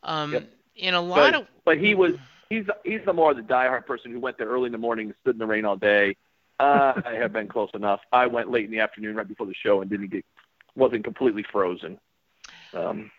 [0.04, 0.50] Um, Yep.
[0.76, 2.14] in a lot but, of but he was
[2.50, 5.16] he's he's the more the diehard person who went there early in the morning, and
[5.22, 6.16] stood in the rain all day.
[6.60, 8.00] Uh, I have been close enough.
[8.12, 10.26] I went late in the afternoon, right before the show, and didn't get
[10.76, 12.00] wasn't completely frozen.
[12.74, 13.12] Um,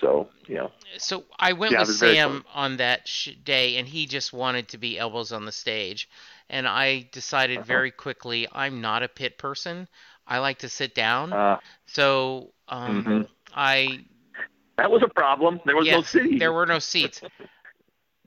[0.00, 4.06] so you know, so I went Yeah, with Sam on that sh- day, and he
[4.06, 6.08] just wanted to be elbows on the stage,
[6.48, 7.64] and I decided Uh-huh.
[7.64, 9.88] very quickly I'm not a pit person.
[10.26, 13.28] I like to sit down, uh, so um, Mhm.
[13.52, 14.06] I
[14.78, 15.60] that was a problem.
[15.66, 16.38] There was no yes, city.
[16.38, 17.22] there were no seats.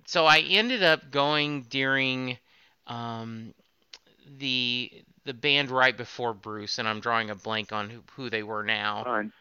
[0.08, 2.38] So I ended up going during
[2.88, 3.54] um,
[4.38, 4.92] the
[5.26, 8.64] the band right before Bruce, and I'm drawing a blank on who, who they were
[8.64, 9.08] now.
[9.08, 9.34] fun.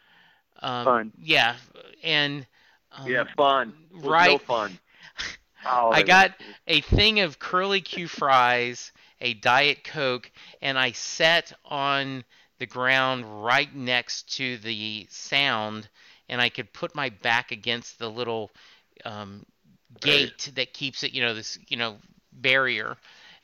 [0.62, 1.12] Um, Fun.
[1.18, 1.56] Yeah,
[2.02, 2.46] and
[2.92, 3.74] um, yeah, fun.
[4.02, 4.38] Was No right.
[4.38, 4.78] fun.
[5.66, 6.32] Oh, I got
[6.66, 12.24] a thing of curly Q fries, a diet coke, and I sat on
[12.58, 15.88] the ground right next to the sound,
[16.28, 18.50] and I could put my back against the little
[19.04, 19.44] um,
[20.00, 21.98] gate that keeps it, you know, this, you know,
[22.32, 22.96] barrier.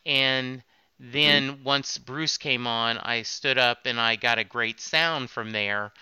[0.04, 0.62] And
[1.02, 5.50] then once Bruce came on, I stood up and I got a great sound from
[5.52, 5.92] there.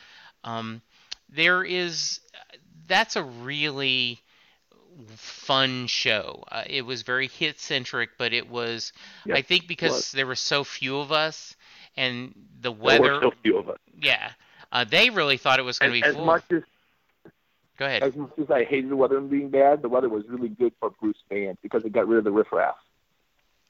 [0.42, 0.82] Um,
[1.28, 2.18] there is,
[2.88, 4.18] that's a really
[5.14, 6.42] fun show.
[6.50, 8.92] Uh, it was very hit centric, but it was,
[9.24, 10.12] Yeah, I think, because was.
[10.12, 11.54] there were so few of us
[11.96, 13.14] and the There weather.
[13.14, 13.78] were so few of us.
[14.00, 14.30] yeah,
[14.72, 16.24] uh, they really thought it was going to be as full.
[16.24, 16.62] much as
[17.78, 18.02] Go ahead.
[18.02, 20.90] As much as I hated the weather being bad, the weather was really good for
[20.90, 22.74] Bruce fans because it got rid of the riffraff.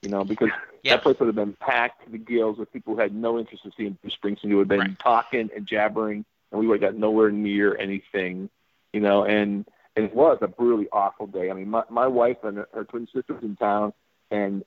[0.03, 0.51] You know, because
[0.85, 0.95] Yeah.
[0.95, 3.65] that place would have been packed to the gills with people who had no interest
[3.65, 4.99] in seeing Bruce Springsteen, who had been Right.
[5.01, 8.49] talking and jabbering, and we would have got nowhere near anything.
[8.93, 11.51] You know, and and it was a brutally awful day.
[11.51, 13.93] I mean, my my wife and her, twin sisters in town,
[14.31, 14.65] and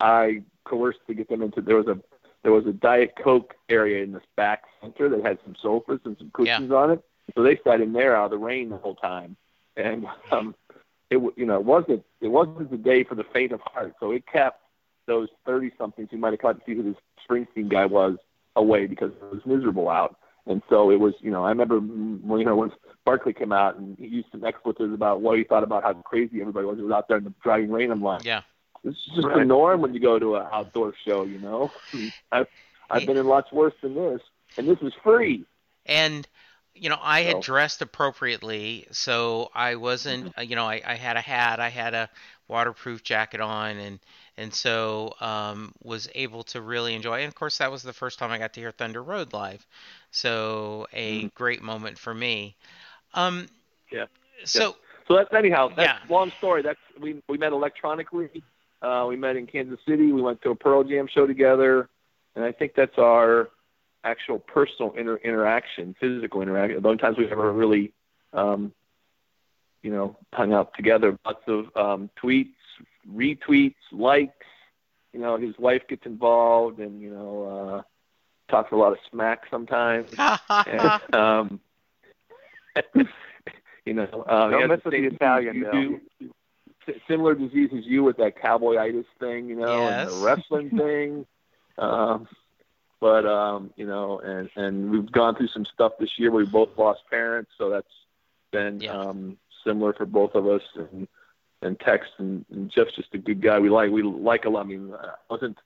[0.00, 1.60] I coerced to get them into.
[1.60, 1.98] There was a
[2.42, 6.16] there was a Diet Coke area in this back center that had some sofas and
[6.18, 7.04] some cushions on it.
[7.36, 9.36] So they sat in there out of the rain the whole time,
[9.76, 10.54] and um,
[11.10, 13.94] it w- you know it wasn't it wasn't the day for the faint of heart.
[14.00, 14.59] So it kept
[15.10, 16.94] those thirty somethings who might have caught to see who this
[17.28, 18.16] Springsteen guy was
[18.54, 20.16] away because it was miserable out.
[20.46, 22.70] And so it was, you know, I remember when you know when
[23.04, 26.40] Barkley came out and he used some expletives about what he thought about how crazy
[26.40, 26.78] everybody was.
[26.78, 27.90] It was out there in the driving rain.
[27.90, 28.42] I'm like, Yeah.
[28.84, 31.70] this is just the norm when you go to an outdoor show, you know.
[32.32, 32.46] I've
[32.88, 34.20] I've been in lots worse than this,
[34.56, 35.44] and this is free.
[35.86, 36.26] And
[36.74, 40.32] you know, I had dressed appropriately, so I wasn't.
[40.38, 42.08] uh, You know, I, I had a hat, I had a
[42.48, 43.98] waterproof jacket on, and
[44.36, 47.20] and so um, was able to really enjoy.
[47.20, 49.66] And of course, that was the first time I got to hear Thunder Road live,
[50.10, 51.34] so a Mhm.
[51.34, 52.56] great moment for me.
[53.14, 53.48] Um,
[53.90, 54.06] Yeah.
[54.44, 54.76] So
[55.08, 55.68] So that's anyhow.
[55.68, 56.08] That's Yeah.
[56.08, 56.62] long story.
[56.62, 58.42] That's we we met electronically.
[58.80, 60.12] Uh, we met in Kansas City.
[60.12, 61.88] We went to a Pearl Jam show together,
[62.36, 63.50] and I think that's our
[64.04, 66.80] actual personal inter- interaction, physical interaction.
[66.80, 67.92] The only times we've ever really,
[68.32, 68.72] um,
[69.82, 71.18] you know, hung out together.
[71.24, 72.54] Lots of um, tweets,
[73.08, 74.46] retweets, likes.
[75.12, 77.44] You know, his wife gets involved, and you know,
[77.78, 77.82] uh,
[78.50, 80.06] talks a lot of smack sometimes.
[80.66, 81.60] And, um,
[83.84, 86.98] you know, uh, Don't has mess the with the Italian, you Bill.
[87.08, 91.26] similar disease as you with that cowboyitis thing, you know, and the wrestling thing.
[91.78, 92.26] Um,
[93.00, 96.30] but um, you know, and and we've gone through some stuff this year.
[96.30, 97.86] We both lost parents, so that's
[98.52, 98.92] been Yeah.
[98.98, 100.62] um, similar for both of us.
[100.76, 101.08] And
[101.62, 103.58] and Tex and, and Jeff's just a good guy.
[103.58, 104.64] We like we like a lot.
[104.64, 105.58] I mean, I wasn't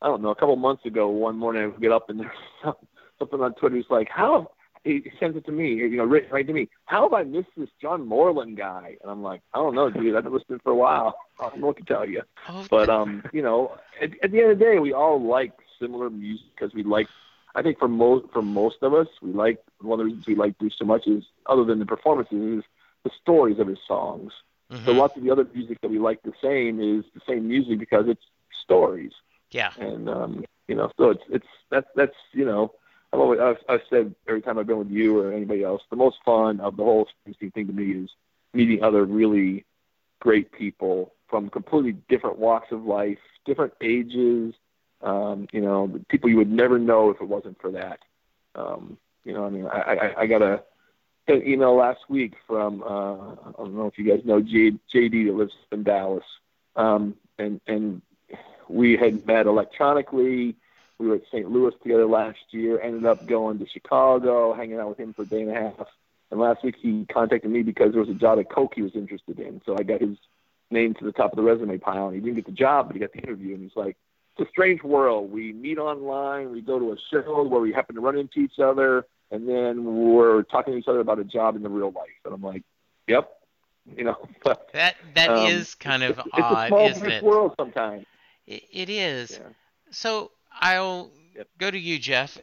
[0.00, 0.30] I don't know.
[0.30, 2.30] A couple months ago, one morning I would get up and there's
[3.18, 3.76] something on Twitter.
[3.76, 4.50] He's like, "How?"
[4.84, 5.74] He he sends it to me.
[5.74, 6.68] You know, right, right to me.
[6.84, 8.96] How have I missed this John Moreland guy?
[9.02, 10.14] And I'm like, I don't know, dude.
[10.14, 11.18] I've been listening for a while.
[11.40, 12.22] I don't know what to tell you.
[12.48, 15.52] Oh, But um, you know, at, at the end of the day, we all like
[15.80, 17.08] similar music because we like.
[17.54, 20.36] I think for most for most of us, we like one of the reasons we
[20.36, 22.64] like Bruce so much is other than the performances is
[23.02, 24.32] the stories of his songs.
[24.70, 24.96] So mhm.
[24.96, 28.06] lots of the other music that we like the same is the same music because
[28.06, 28.24] it's
[28.64, 29.12] stories,
[29.50, 32.74] yeah, and um, you know, so it's it's that's that's you know,
[33.12, 35.96] I've always I've, I've said every time I've been with you or anybody else, the
[35.96, 38.10] most fun of the whole Springsteen thing to me is
[38.52, 39.64] meeting other really
[40.20, 44.54] great people from completely different walks of life, different ages,
[45.02, 48.00] um, you know, people you would never know if it wasn't for that.
[48.54, 50.62] Um, you know, I mean, I, I, I got a
[51.28, 55.26] an email last week from uh, I don't know if you guys know J, JD
[55.26, 56.24] that lives in Dallas,
[56.76, 58.02] um, and and
[58.68, 60.56] we had met electronically.
[60.98, 61.48] We were at St.
[61.50, 62.80] Louis together last year.
[62.80, 65.86] Ended up going to Chicago, hanging out with him for a day and a half.
[66.30, 68.94] And last week he contacted me because there was a job at Coke he was
[68.94, 69.62] interested in.
[69.64, 70.18] So I got his
[70.70, 72.06] name to the top of the resume pile.
[72.06, 73.54] And he didn't get the job, but he got the interview.
[73.54, 73.96] And he's like,
[74.36, 75.30] "It's a strange world.
[75.30, 76.50] We meet online.
[76.50, 79.84] We go to a show where we happen to run into each other, and then
[79.84, 82.62] we're talking to each other about a job in the real life." And I'm like,
[83.06, 83.30] "Yep."
[83.96, 87.10] You know, but that that um, is kind of it's, it's a odd, small isn't
[87.10, 87.24] it?
[87.24, 88.04] world sometimes.
[88.46, 89.32] It, it is.
[89.32, 89.48] Yeah.
[89.90, 91.48] So I'll Yep.
[91.58, 92.36] go to you, Jeff.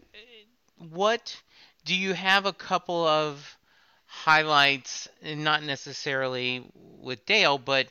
[0.78, 1.42] What
[1.84, 3.58] do you have a couple of
[4.06, 7.88] highlights, and not necessarily with Dale, but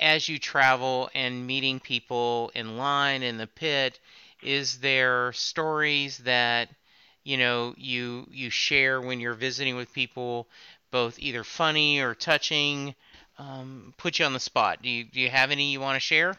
[0.00, 4.00] as you travel and meeting people in line in the pit,
[4.42, 6.68] is there stories that
[7.24, 10.48] you know you you share when you're visiting with people,
[10.90, 12.94] both either funny or touching?
[13.38, 14.82] Um, put you on the spot.
[14.82, 16.34] Do you do you have any you want to share?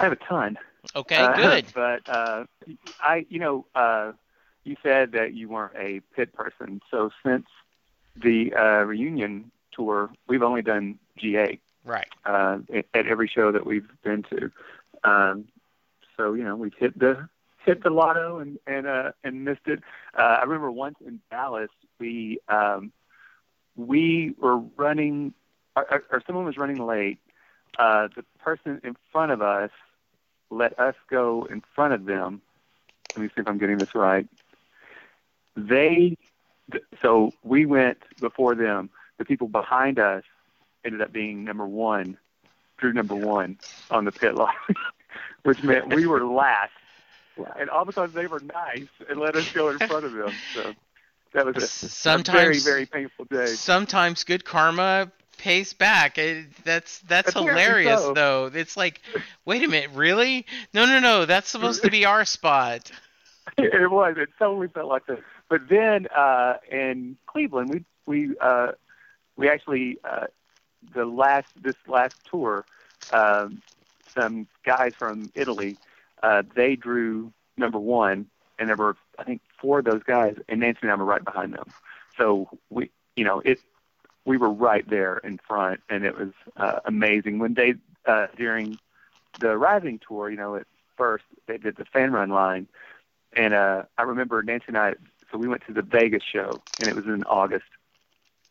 [0.00, 0.58] I have a ton.
[0.94, 1.66] Okay, Uh, good.
[1.74, 2.44] But uh,
[3.00, 4.12] I, you know, uh,
[4.64, 6.80] you said that you weren't a pit person.
[6.90, 7.46] So since
[8.16, 12.08] the uh, reunion tour, we've only done GA Right.
[12.24, 14.50] uh, at, at every show that we've been to.
[15.04, 15.48] Um,
[16.16, 17.28] so you know, we've hit the
[17.64, 19.80] hit the lotto and and uh, and missed it.
[20.16, 22.92] Uh, I remember once in Dallas, we um,
[23.76, 25.32] we were running,
[25.76, 27.18] or, or- someone was running late.
[27.78, 29.70] Uh, the person in front of us
[30.50, 32.42] let us go in front of them.
[33.14, 34.26] Let me see if I'm getting this right.
[35.56, 36.16] They,
[37.00, 38.90] so we went before them.
[39.18, 40.24] The people behind us
[40.84, 42.16] ended up being number one,
[42.78, 43.58] drew number one
[43.90, 44.54] on the pit line,
[45.44, 46.72] which meant we were last.
[47.58, 50.32] And all because they were nice and let us go in front of them.
[50.54, 50.74] So
[51.32, 53.46] that was a, sometimes a very very painful day.
[53.46, 56.18] Sometimes good karma pays back.
[56.18, 58.14] It, that's that's Apparently hilarious so.
[58.14, 58.50] though.
[58.52, 59.00] It's like,
[59.44, 60.46] wait a minute, really?
[60.74, 61.24] No, no, no.
[61.24, 62.90] That's supposed to be our spot.
[63.58, 64.16] it was.
[64.18, 65.20] It totally felt like that.
[65.48, 68.72] But then uh, in Cleveland, we we uh,
[69.36, 70.26] we actually uh,
[70.94, 72.64] the last this last tour,
[73.12, 73.62] um,
[74.14, 75.76] some guys from Italy,
[76.22, 78.26] uh, they drew number one,
[78.58, 81.24] and there were I think four of those guys, and Nancy and I were right
[81.24, 81.72] behind them.
[82.16, 83.58] So we, you know, it
[84.24, 87.74] we were right there in front, and it was uh, amazing when they
[88.06, 88.78] uh, during
[89.38, 90.30] the Rising tour.
[90.30, 92.68] You know, at first they did the fan run line,
[93.32, 94.94] and uh, I remember Nancy and I.
[95.30, 97.66] So we went to the Vegas show, and it was in August.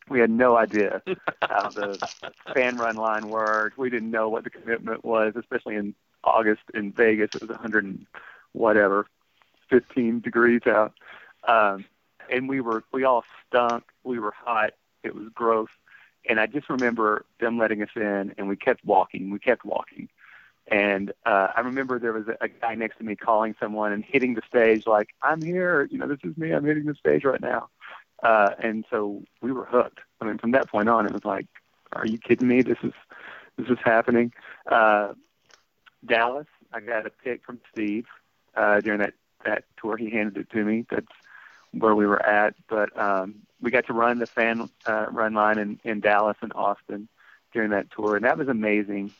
[0.08, 1.02] We had no idea
[1.46, 1.98] how the
[2.54, 3.78] fan run line worked.
[3.78, 7.30] We didn't know what the commitment was, especially in August in Vegas.
[7.34, 8.06] It was 100 and
[8.52, 9.06] whatever,
[9.68, 10.92] 15 degrees out,
[11.46, 11.84] um,
[12.30, 13.84] and we were we all stunk.
[14.04, 14.72] We were hot.
[15.02, 15.68] It was gross.
[16.28, 19.30] And I just remember them letting us in, and we kept walking.
[19.30, 20.08] We kept walking.
[20.66, 24.04] And uh, I remember there was a, a guy next to me calling someone and
[24.04, 26.52] hitting the stage like, "I'm here, you know, this is me.
[26.52, 27.68] I'm hitting the stage right now."
[28.22, 30.00] Uh, and so we were hooked.
[30.20, 31.46] I mean, from that point on, it was like,
[31.92, 32.62] "Are you kidding me?
[32.62, 32.92] This is
[33.56, 34.32] this is happening."
[34.70, 35.14] Uh,
[36.04, 38.06] Dallas, I got a pick from Steve
[38.54, 39.96] uh, during that that tour.
[39.96, 40.86] He handed it to me.
[40.90, 41.06] That's
[41.72, 42.54] where we were at.
[42.68, 46.52] But um, we got to run the fan uh, run line in, in Dallas and
[46.54, 47.08] Austin
[47.52, 49.12] during that tour, and that was amazing.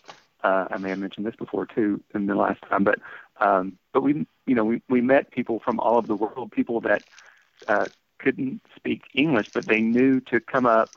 [0.42, 2.98] Uh, I may have mentioned this before too in the last time, but
[3.40, 6.80] um, but we you know we we met people from all over the world, people
[6.82, 7.02] that
[7.68, 7.86] uh,
[8.18, 10.90] couldn't speak English, but they knew to come up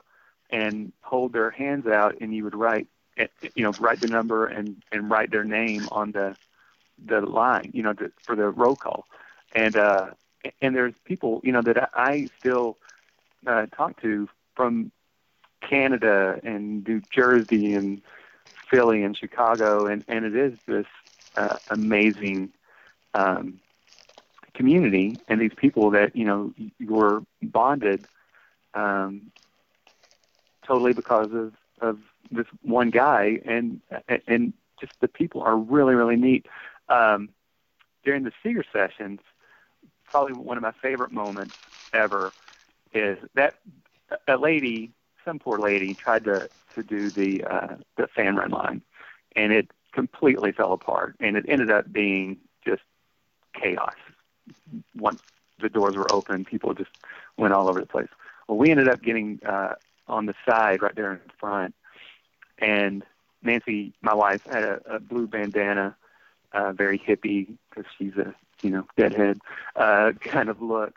[0.49, 2.87] and hold their hands out, and you would write
[3.17, 6.36] you know write the number and and write their name on the
[7.06, 9.06] the line, you know, the, for the roll call,
[9.54, 10.08] and uh,
[10.62, 12.78] and there's people you know that I still
[13.45, 14.91] uh, talk to from
[15.62, 18.02] Canada and New Jersey and
[18.69, 20.86] Philly and Chicago, and and it is this
[21.36, 22.49] uh, amazing
[23.13, 23.60] um,
[24.54, 28.06] community and these people that you know you're bonded
[28.73, 29.32] um,
[30.65, 31.99] totally because of of
[32.31, 33.81] this one guy, and
[34.27, 36.45] and just the people are really really neat.
[36.89, 37.29] Um,
[38.03, 39.19] during the Seeger sessions,
[40.05, 41.55] probably one of my favorite moments
[41.93, 42.31] ever
[42.93, 43.55] is that
[44.27, 44.91] a lady,
[45.25, 48.81] some poor lady, tried to to do the uh, the fan run line,
[49.36, 52.81] and it completely fell apart, and it ended up being just
[53.53, 53.95] chaos.
[54.95, 55.21] Once
[55.62, 56.91] the doors were open, people just
[57.38, 58.09] went all over the place.
[58.47, 59.75] Well, we ended up getting uh,
[60.07, 61.75] on the side right there in front,
[62.59, 63.03] and
[63.41, 65.95] Nancy, my wife, had a, a blue bandana,
[66.53, 69.39] uh, very hippie because she's a you know deadhead
[69.75, 70.93] uh, kind of look.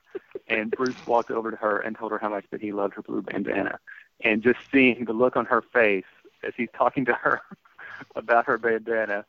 [0.49, 3.03] And Bruce walked over to her and told her how much that he loved her
[3.03, 3.79] blue bandana,
[4.23, 6.05] and just seeing the look on her face
[6.43, 7.41] as he's talking to her
[8.17, 9.25] about her bandana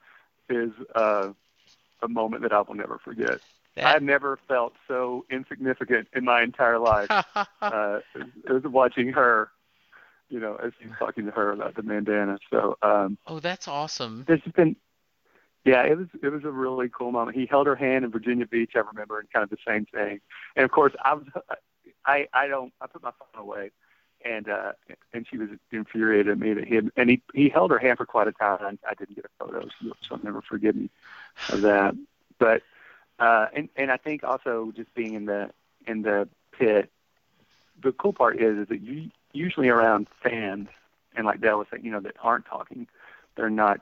[0.49, 1.29] is uh,
[2.01, 3.39] a moment that I will never forget.
[3.83, 7.11] I've never felt so insignificant in my entire life
[7.62, 9.49] uh, as, as watching her,
[10.30, 12.38] you know, as he's talking to her about the bandana.
[12.50, 14.25] So, um, oh, that's awesome.
[14.28, 14.75] there's just been,
[15.65, 17.38] yeah, it was it was a really cool moment.
[17.38, 20.19] He held her hand in Virginia Beach, I remember, and kind of the same thing.
[20.56, 21.25] And of course, I was,
[22.06, 23.71] I I don't, I put my phone away,
[24.23, 24.73] and uh,
[25.13, 27.98] and she was infuriated at me that he had, and he he held her hand
[27.98, 28.60] for quite a time.
[28.65, 30.90] And I didn't get a photo, so I'll never forgive me
[31.50, 31.96] of that.
[32.40, 32.62] But
[33.19, 35.50] uh, and and I think also just being in the
[35.86, 36.90] in the pit,
[37.82, 40.69] the cool part is is that you usually around fans
[41.15, 42.88] and like saying, you know, that aren't talking,
[43.36, 43.82] they're not,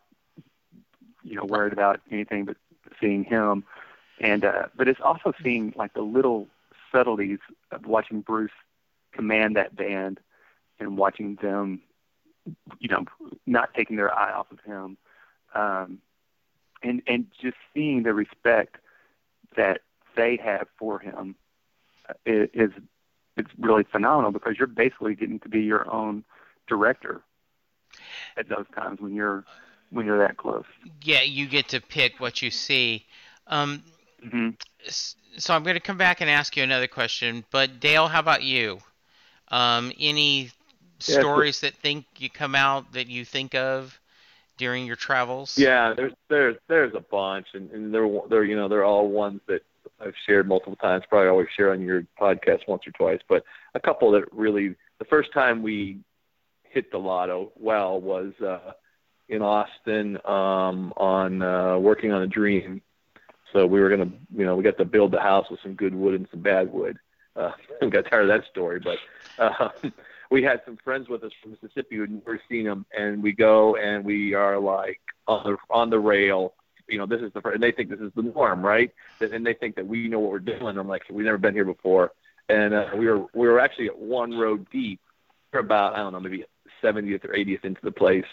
[1.24, 2.58] you know, worried about anything but
[3.00, 3.64] seeing him.
[4.20, 6.48] And uh, but it's also seeing like the little
[6.91, 7.39] subtleties
[7.72, 8.52] of watching Bruce
[9.12, 10.20] command that band
[10.80, 11.82] and watching them,
[12.80, 13.06] you know,
[13.46, 14.98] not taking their eye off of him,
[15.54, 16.00] um,
[16.82, 18.78] and and just seeing the respect
[19.58, 19.82] that
[20.16, 21.36] they have for him
[22.10, 22.72] uh, is
[23.38, 26.23] it's really phenomenal because you're basically getting to be your own
[26.67, 27.21] director
[28.38, 29.43] at those times when you're
[29.91, 30.65] when you're that close.
[31.03, 33.05] Yeah, you get to pick what you see.
[33.47, 33.83] Um,
[34.21, 34.49] hmm
[35.38, 37.43] so I'm going to come back and ask you another question.
[37.51, 38.79] But Dale, how about you?
[39.49, 40.51] Um, any
[40.99, 43.99] so- stories that think you come out that you think of
[44.57, 45.57] during your travels?
[45.57, 49.41] Yeah, there's there's there's a bunch, and, and they're they're you know they're all ones
[49.47, 49.61] that
[50.00, 51.04] I've shared multiple times.
[51.10, 53.43] Probably always share on your podcast once or twice, but
[53.74, 56.00] a couple that really the first time we
[56.64, 58.74] hit the lotto well was uh,
[59.30, 62.82] in Austin um, on uh, working on a dream.
[63.54, 65.96] So we were gonna you know we got to build the house with some good
[65.96, 66.98] wood and some bad wood,
[67.36, 68.98] uh, I got tired of that story, but
[69.38, 69.70] uh,
[70.32, 73.76] we had some friends with us from Mississippi who'd never seen them, and we go
[73.76, 76.54] and we are like on the on the rail.
[76.88, 78.91] You know, this is the first, and they think this is the norm, right?
[79.19, 80.77] And they think that we know what we're doing.
[80.77, 82.11] I'm like, we've never been here before,
[82.49, 84.99] and uh, we were we were actually at one row deep.
[85.51, 86.45] We're about I don't know maybe
[86.83, 88.25] 70th or 80th into the place,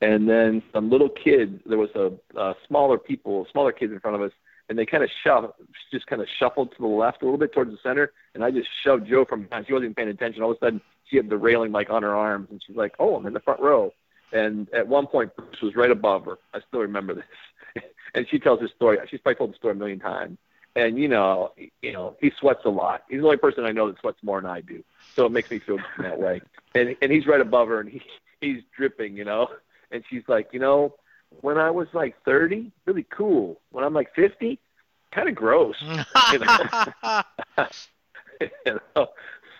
[0.00, 1.60] and then some little kid.
[1.66, 4.32] There was a uh, smaller people, smaller kids in front of us,
[4.68, 5.48] and they kind of shoved,
[5.92, 8.50] just kind of shuffled to the left a little bit towards the center, and I
[8.50, 9.66] just shoved Joe from behind.
[9.66, 10.42] She wasn't even paying attention.
[10.42, 12.94] All of a sudden, she had the railing like on her arms, and she's like,
[12.98, 13.92] "Oh, I'm in the front row."
[14.32, 16.38] And at one point, Bruce was right above her.
[16.52, 17.24] I still remember this.
[18.14, 18.98] And she tells this story.
[19.10, 20.38] She's probably told the story a million times.
[20.76, 21.52] And you know,
[21.82, 23.04] you know, he sweats a lot.
[23.08, 24.82] He's the only person I know that sweats more than I do.
[25.14, 26.40] So it makes me feel that way.
[26.74, 28.02] And and he's right above her, and he
[28.40, 29.48] he's dripping, you know.
[29.92, 30.94] And she's like, you know,
[31.40, 33.60] when I was like 30, really cool.
[33.70, 34.58] When I'm like 50,
[35.12, 35.76] kind of gross.
[36.32, 37.22] you know?
[38.40, 39.08] you know?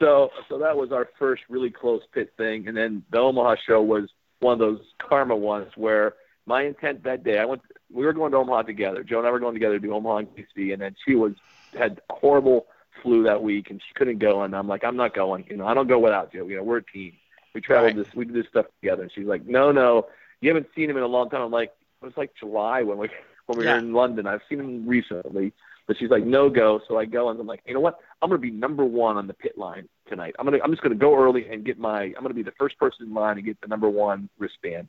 [0.00, 3.80] So so that was our first really close pit thing, and then the Omaha show
[3.80, 6.14] was one of those karma ones where
[6.46, 7.62] my intent that day, I went.
[7.94, 9.02] We were going to Omaha together.
[9.04, 11.32] Joe and I were going together to do Omaha and KC, and then she was
[11.78, 12.66] had horrible
[13.02, 14.42] flu that week, and she couldn't go.
[14.42, 15.46] And I'm like, I'm not going.
[15.48, 16.48] You know, I don't go without you.
[16.48, 17.12] You know, we're a team.
[17.54, 18.04] We traveled right.
[18.04, 18.14] this.
[18.14, 19.02] We did this stuff together.
[19.02, 20.08] And she's like, No, no,
[20.40, 21.40] you haven't seen him in a long time.
[21.40, 21.72] I'm like,
[22.02, 23.08] it was like July when we
[23.46, 23.72] when we yeah.
[23.72, 24.26] were in London.
[24.26, 25.52] I've seen him recently.
[25.86, 26.80] But she's like, no go.
[26.88, 27.98] So I go and I'm like, you know what?
[28.22, 30.34] I'm gonna be number one on the pit line tonight.
[30.38, 32.78] I'm gonna I'm just gonna go early and get my I'm gonna be the first
[32.78, 34.88] person in line to get the number one wristband.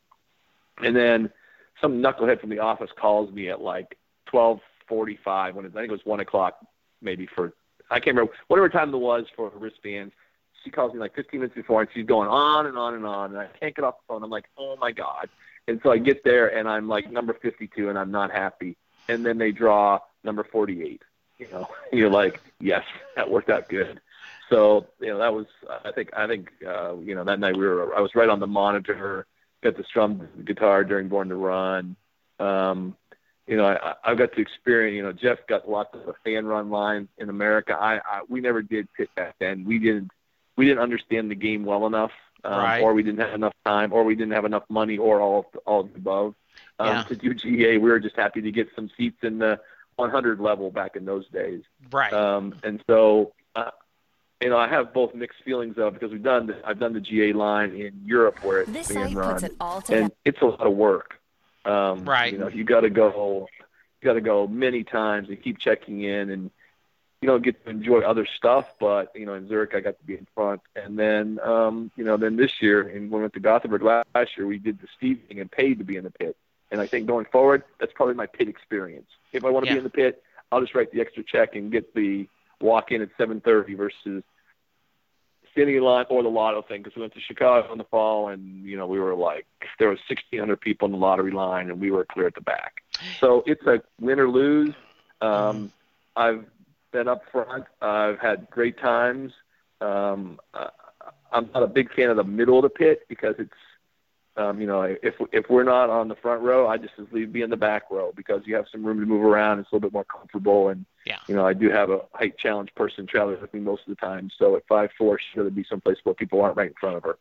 [0.81, 1.31] And then
[1.81, 5.79] some knucklehead from the office calls me at like twelve forty five when it, I
[5.79, 6.57] think it was one o'clock
[7.01, 7.53] maybe for
[7.89, 10.13] I can't remember whatever time it was for her wristbands.
[10.63, 13.31] She calls me like 15 minutes before, and she's going on and on and on,
[13.31, 14.23] and I can't get off the phone.
[14.23, 15.29] I'm like, oh my god!
[15.67, 18.75] And so I get there, and I'm like number 52, and I'm not happy.
[19.07, 21.03] And then they draw number 48.
[21.37, 22.83] You know, you're like, yes,
[23.15, 24.01] that worked out good.
[24.49, 25.45] So you know that was
[25.83, 28.39] I think I think uh, you know that night we were I was right on
[28.39, 29.25] the monitor,
[29.63, 31.95] got to strum the guitar during Born to Run.
[32.39, 32.95] Um,
[33.47, 36.69] you know I, I've got to experience you know Jeff got lots of fan run
[36.69, 37.77] lines in America.
[37.79, 39.65] I, I we never did pit back then.
[39.65, 40.11] We didn't
[40.55, 42.11] we didn't understand the game well enough,
[42.43, 42.81] um, right.
[42.81, 45.81] or we didn't have enough time, or we didn't have enough money, or all all
[45.81, 46.35] of the above.
[46.79, 47.03] Um, yeah.
[47.03, 49.59] To do GA, we were just happy to get some seats in the
[49.97, 51.61] 100 level back in those days.
[51.91, 52.11] Right.
[52.13, 53.71] Um, and so, uh,
[54.45, 56.99] you know, I have both mixed feelings of because we've done the, I've done the
[56.99, 59.53] GA line in Europe where it's this being run, it
[59.89, 61.15] and it's a lot of work.
[61.65, 62.31] Um, right.
[62.31, 63.47] You know, you got to go,
[63.99, 66.51] you got to go many times and keep checking in, and
[67.21, 68.71] you don't get to enjoy other stuff.
[68.79, 72.03] But you know, in Zurich, I got to be in front, and then um, you
[72.03, 74.87] know, then this year, and when we went to Gothenburg last year, we did the
[74.95, 76.37] Steve thing and paid to be in the pit.
[76.69, 79.09] And I think going forward, that's probably my pit experience.
[79.33, 79.73] If I want to yeah.
[79.73, 80.21] be in the pit,
[80.51, 82.27] I'll just write the extra check and get the
[82.61, 84.23] walk in at 7:30 versus
[85.55, 88.63] standing line or the lotto thing because we went to Chicago in the fall and
[88.63, 89.47] you know we were like
[89.79, 92.83] there was 1,600 people in the lottery line and we were clear at the back.
[93.19, 94.73] So it's a win or lose.
[95.21, 95.71] Um.
[96.15, 96.45] I've
[96.91, 97.65] been up front.
[97.81, 99.33] I've had great times.
[99.81, 100.39] Um,
[101.31, 103.51] I'm not a big fan of the middle of the pit because it's
[104.37, 107.31] um, you know, if if we're not on the front row, I just as leave
[107.31, 109.59] be in the back row because you have some room to move around.
[109.59, 111.19] It's a little bit more comfortable, and yeah.
[111.27, 113.95] you know, I do have a height challenge person traveling with me most of the
[113.95, 114.29] time.
[114.37, 116.97] So at five four, she's going to be someplace where people aren't right in front
[116.97, 117.17] of her.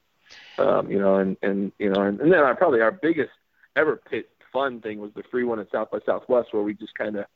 [0.58, 3.30] Um, you know, and and you know, and, and then our probably our biggest
[3.76, 6.94] ever pit fun thing was the free one at South by Southwest, where we just
[6.96, 7.26] kind of,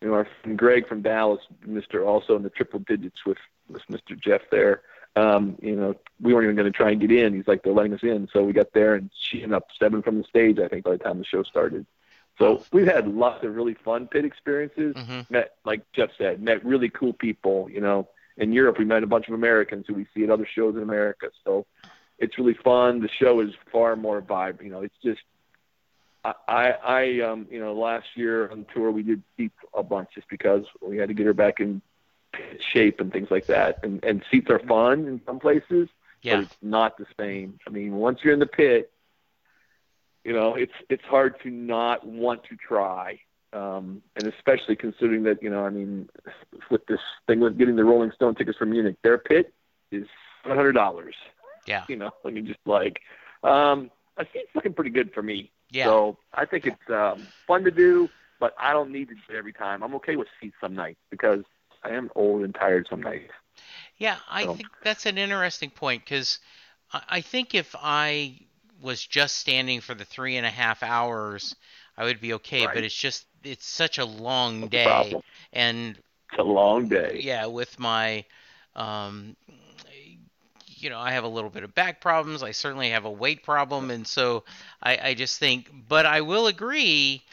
[0.00, 3.82] you know, our friend Greg from Dallas, Mister also in the triple digits with with
[3.88, 4.20] Mr.
[4.20, 4.82] Jeff there
[5.16, 7.34] um, you know, we weren't even going to try and get in.
[7.34, 8.28] He's like, they're letting us in.
[8.32, 10.92] So we got there, and she ended up seven from the stage, I think, by
[10.92, 11.86] the time the show started.
[12.38, 14.94] So we've had lots of really fun pit experiences.
[14.94, 15.20] Mm-hmm.
[15.32, 17.68] Met, like Jeff said, met really cool people.
[17.70, 20.46] You know, in Europe, we met a bunch of Americans who we see at other
[20.46, 21.28] shows in America.
[21.44, 21.66] So
[22.18, 23.00] it's really fun.
[23.00, 24.62] The show is far more vibe.
[24.62, 25.20] You know, it's just
[26.24, 30.28] I, I, um, you know, last year on tour we did seats a bunch just
[30.28, 31.82] because we had to get her back in
[32.72, 33.80] shape and things like that.
[33.82, 35.88] And and seats are fun in some places,
[36.22, 36.36] yeah.
[36.36, 37.58] but it's not the same.
[37.66, 38.90] I mean, once you're in the pit,
[40.24, 43.20] you know, it's it's hard to not want to try.
[43.52, 46.08] Um, and especially considering that, you know, I mean,
[46.70, 49.52] with this thing with getting the Rolling Stone tickets from Munich, their pit
[49.90, 50.06] is
[50.42, 51.14] seven hundred dollars.
[51.66, 51.84] Yeah.
[51.88, 53.00] You know, I mean, just like,
[53.42, 55.50] um, I see it's looking pretty good for me.
[55.70, 55.84] Yeah.
[55.84, 58.08] So I think it's um, fun to do,
[58.40, 59.82] but I don't need to do it every time.
[59.82, 61.44] I'm okay with seats some nights because
[61.84, 63.32] I am old and tired some nights.
[63.98, 64.54] Yeah, I so.
[64.54, 66.38] think that's an interesting point because
[66.92, 68.40] I think if I
[68.82, 71.56] was just standing for the three and a half hours,
[71.96, 72.66] I would be okay.
[72.66, 72.74] Right.
[72.74, 75.18] But it's just it's such a long that's day,
[75.52, 75.98] and
[76.30, 77.20] it's a long day.
[77.22, 78.24] Yeah, with my
[78.74, 79.36] Um,
[80.76, 82.42] you know, I have a little bit of back problems.
[82.42, 84.44] I certainly have a weight problem, and so
[84.82, 85.70] I, I just think.
[85.88, 87.24] But I will agree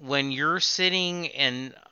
[0.00, 1.87] when you're sitting in, uh,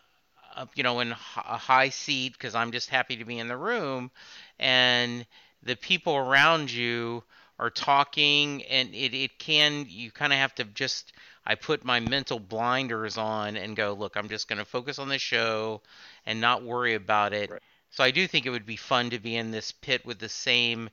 [0.75, 4.11] you know, in a high seat because I'm just happy to be in the room,
[4.59, 5.27] and
[5.63, 7.23] the people around you
[7.59, 11.13] are talking, and it it can you kind of have to just.
[11.49, 15.09] I put my mental blinders on and go, look, I'm just going to focus on
[15.09, 15.81] the show
[16.27, 17.51] and not worry about it.
[17.51, 17.63] Right.
[17.91, 20.29] So I do think it would be fun to be in this pit with the
[20.29, 20.91] same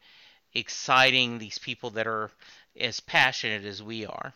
[0.53, 2.30] exciting these people that are
[2.80, 4.34] as passionate as we are.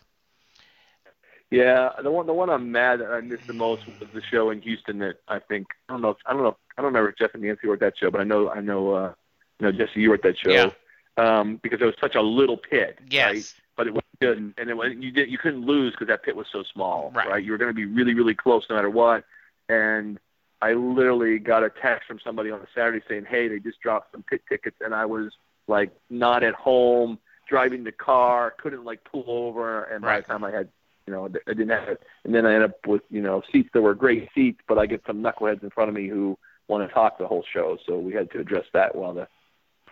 [1.50, 4.50] Yeah, the one the one I'm mad that I missed the most was the show
[4.50, 7.08] in Houston that I think I don't know if, I don't know I don't remember
[7.10, 9.12] if Jeff and Nancy were at that show, but I know I know uh
[9.58, 10.50] you know Jesse you were at that show.
[10.50, 10.70] Yeah.
[11.16, 13.32] Um, because it was such a little pit, Yes.
[13.32, 13.54] right?
[13.76, 16.22] But it was good, and, and it was, you did you couldn't lose because that
[16.22, 17.42] pit was so small, Right.
[17.42, 19.24] You were going to be really really close no matter what.
[19.70, 20.18] And
[20.60, 24.12] I literally got a text from somebody on a Saturday saying, "Hey, they just dropped
[24.12, 25.32] some pit tickets," and I was
[25.66, 27.18] like not at home,
[27.48, 30.68] driving the car, couldn't like pull over, and by the time I had
[31.08, 32.02] you know, I didn't have it.
[32.24, 34.84] And then I ended up with, you know, seats that were great seats, but I
[34.84, 36.36] get some knuckleheads in front of me who
[36.68, 37.78] want to talk the whole show.
[37.86, 39.26] So we had to address that while the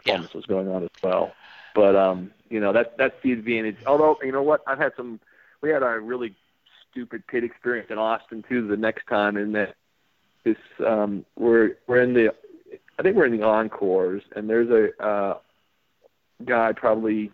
[0.05, 0.13] Yeah.
[0.19, 1.33] performance was going on as well.
[1.75, 3.79] But, um, you know, that, that's the advantage.
[3.87, 5.21] Although, you know what, I've had some,
[5.63, 6.37] we had a really
[6.91, 9.75] stupid pit experience in Austin too the next time in that
[10.45, 12.35] this, um, we're, we're in the,
[12.99, 15.39] I think we're in the encores and there's a, uh,
[16.45, 17.33] guy probably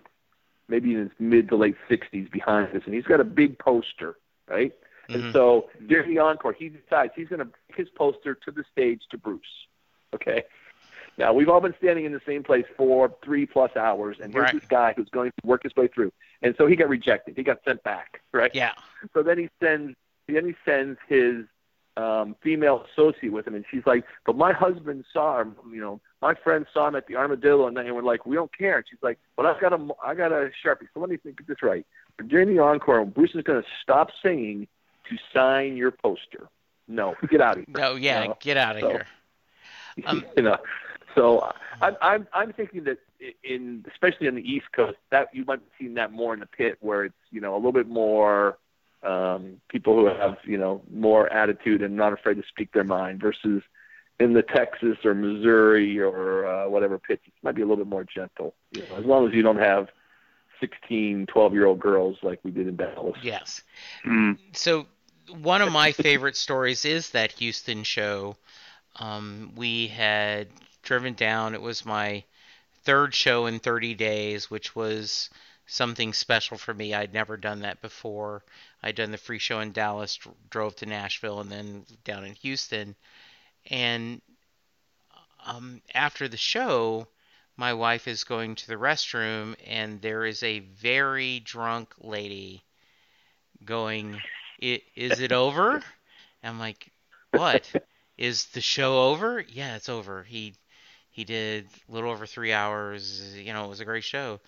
[0.69, 4.17] maybe in his mid to late 60s behind us, and he's got a big poster,
[4.49, 4.73] right?
[5.09, 5.33] And Mhm.
[5.33, 9.03] so during the encore, he decides he's going to bring his poster to the stage
[9.11, 9.67] to Bruce.
[10.15, 10.45] Okay.
[11.19, 14.45] Now we've all been standing in the same place for three plus hours, and here's
[14.45, 14.55] Right.
[14.55, 17.37] this guy who's going to work his way through, and so he got rejected.
[17.37, 18.55] He got sent back, right?
[18.55, 18.73] Yeah.
[19.13, 19.95] So then he sends
[20.29, 21.45] then he sends his
[21.97, 25.57] um, female associate with him, and she's like, "But my husband saw him.
[25.73, 28.57] You know, my friend saw him at the Armadillo, and they were like, we don't
[28.57, 30.89] care." And she's like, "But I've got a I got a sharpie.
[30.95, 31.87] So let me think of this right.
[32.27, 34.67] During the encore, Bruce is going to stop singing
[35.09, 36.49] to sign your poster.
[36.89, 37.75] No, get out of here.
[37.79, 38.37] No, yeah, No.
[38.41, 39.07] get out of So- here.
[40.07, 40.57] Um, you know,
[41.15, 42.97] so I'm I'm I'm thinking that
[43.45, 46.47] in especially on the East Coast that you might be seeing that more in the
[46.47, 48.57] pit where it's you know a little bit more
[49.03, 53.21] um, people who have you know more attitude and not afraid to speak their mind
[53.21, 53.63] versus
[54.21, 57.91] in the Texas or Missouri or uh, whatever pits it might be a little bit
[57.91, 58.55] more gentle.
[58.73, 59.89] You know, as long as you don't have
[60.61, 63.19] 16, 12 year old girls like we did in Dallas.
[63.23, 63.63] Yes.
[64.07, 64.39] Mm.
[64.53, 64.87] So
[65.43, 68.37] one of my favorite stories is that Houston show.
[68.97, 70.49] Um, we had
[70.83, 71.55] driven down.
[71.55, 72.25] It was my
[72.85, 75.31] third show in 30 days, which was
[75.67, 76.95] something special for me.
[76.95, 78.45] I'd never done that before.
[78.83, 80.19] I'd done the free show in Dallas,
[80.51, 82.97] drove to Nashville, and then down in Houston.
[83.71, 84.23] And
[85.45, 87.09] um, after the show,
[87.57, 92.65] my wife is going to the restroom, and there is a very drunk lady
[93.65, 94.21] going,
[94.63, 95.83] "I- "Is it over?"
[96.43, 96.91] I'm like,
[97.33, 97.73] "What?
[98.19, 100.23] Is the show over?" Yeah, it's over.
[100.25, 100.55] He
[101.11, 103.37] he did a little over three hours.
[103.37, 104.41] You know, it was a great show,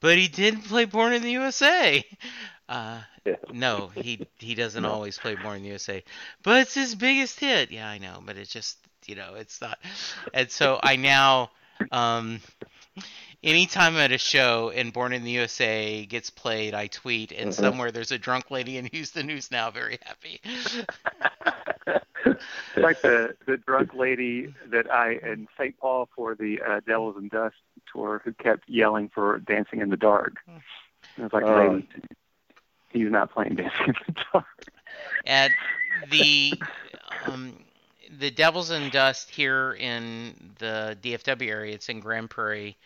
[0.00, 2.04] but he didn't play Born in the USA.
[2.68, 3.34] Uh, Yeah.
[3.50, 4.88] no, he he doesn't No.
[4.88, 6.04] always play Born in the USA,
[6.42, 7.70] but it's his biggest hit.
[7.70, 9.78] Yeah, I know, but it's just you know, it's not.
[10.32, 11.50] And so I now,
[11.90, 12.40] um,
[13.42, 17.50] anytime I'm at a show and Born in the USA gets played, I tweet, and
[17.50, 17.54] Mhm.
[17.54, 20.40] somewhere there's a drunk lady in Houston who's now very happy.
[22.26, 22.42] It's
[22.76, 25.76] like the the drunk lady that I in St.
[25.78, 27.56] Paul for the uh, Devils and Dust
[27.90, 30.34] tour who kept yelling for Dancing in the Dark.
[30.46, 30.60] And
[31.18, 31.72] I was like, Oh.
[31.72, 31.88] lady,
[32.90, 34.46] he's not playing Dancing in the Dark.
[35.24, 35.52] And
[36.10, 36.52] the
[37.26, 37.54] um,
[38.18, 42.76] the Devils and Dust here in the DFW area, it's in Grand Prairie,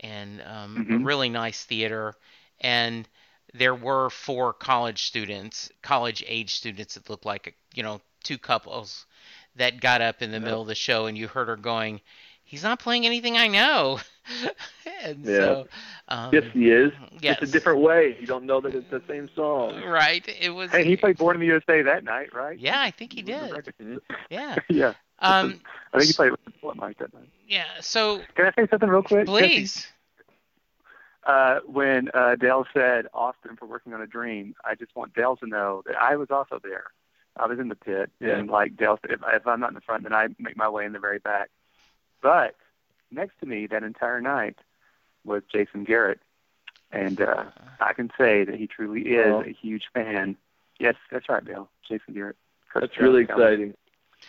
[0.00, 1.04] and um, a Mhm.
[1.04, 2.14] really nice theater.
[2.60, 3.08] And
[3.54, 9.06] there were four college students, college age students that looked like you know two couples
[9.56, 10.44] that got up in the Yeah.
[10.44, 12.00] middle of the show, and you heard her going,
[12.44, 14.00] "He's not playing anything I know."
[15.04, 15.36] and Yeah.
[15.36, 15.68] so,
[16.08, 16.92] um, yes, he is.
[17.20, 17.38] yes.
[17.42, 18.16] It's a different way.
[18.20, 19.82] You don't know that it's the same song.
[19.84, 20.26] right.
[20.28, 20.70] It was.
[20.70, 22.58] Hey, he played Born in the USA that night, right?
[22.58, 23.70] Yeah, I think he did.
[24.30, 24.56] Yeah.
[24.68, 24.92] yeah.
[25.20, 25.60] Um.
[25.92, 27.28] I think he played with What Mike that night.
[27.46, 27.64] Yeah.
[27.80, 29.26] So Can I say something real quick?
[29.26, 29.86] Please.
[31.26, 35.36] Uh, when uh, Dale said Austin for working on a dream, I just want Dale
[35.36, 36.84] to know that I was also there.
[37.36, 38.36] I was in the pit, Yeah.
[38.38, 40.68] and like Dale said, if, if I'm not in the front, then I make my
[40.68, 41.50] way in the very back.
[42.22, 42.54] But
[43.10, 44.58] next to me that entire night
[45.24, 46.20] was Jason Garrett,
[46.92, 47.44] and uh,
[47.80, 49.42] I can say that he truly is Oh.
[49.42, 50.36] a huge fan.
[50.78, 51.68] Yes, that's right, Dale.
[51.86, 52.36] Jason Garrett.
[52.72, 53.74] Kurt That's really Strauss, exciting.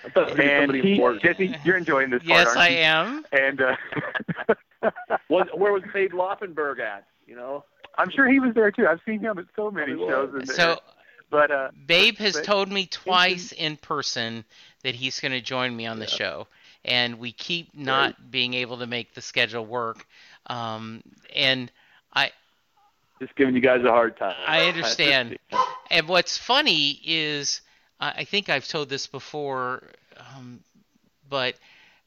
[0.06, 1.24] I thought it and somebody he, important.
[1.24, 2.78] Jesse, you're enjoying this yes, part, I aren't you?
[2.80, 3.26] am.
[3.32, 3.76] And uh,
[5.30, 7.06] Was, where was Babe Laufenberg at?
[7.28, 7.64] You know,
[7.97, 8.88] I'm sure he was there too.
[8.88, 10.34] I've seen him at so many He shows.
[10.34, 10.56] In there.
[10.56, 10.80] So
[11.30, 14.45] but uh, Babe has but told me twice in person
[14.84, 16.12] that he's going to join me on the Yeah.
[16.12, 16.47] show,
[16.84, 20.08] and we keep not being able to make the schedule work.
[20.47, 21.04] Um,
[21.36, 21.72] and
[22.14, 22.32] I
[23.22, 24.36] just giving you guys a hard time.
[24.47, 25.38] I understand.
[25.91, 27.62] And what's funny is,
[28.00, 29.84] I think I've told this before,
[30.18, 30.62] um,
[31.28, 31.56] but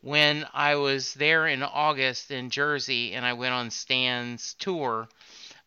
[0.01, 5.07] when I was there in August in Jersey and I went on Stan's tour,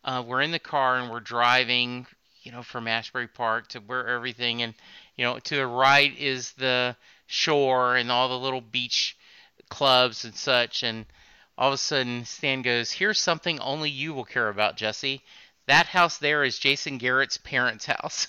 [0.03, 2.07] uh, we're in the car and we're driving,
[2.41, 4.73] you know, from Asbury Park to where everything, and
[5.15, 6.95] you know, to the right is the
[7.27, 9.15] shore and all the little beach
[9.69, 11.05] clubs and such, and
[11.57, 15.21] all of a sudden Stan goes, "Here's something only you will care about, Jesse."
[15.67, 18.27] That house there is Jason Garrett's parents' house.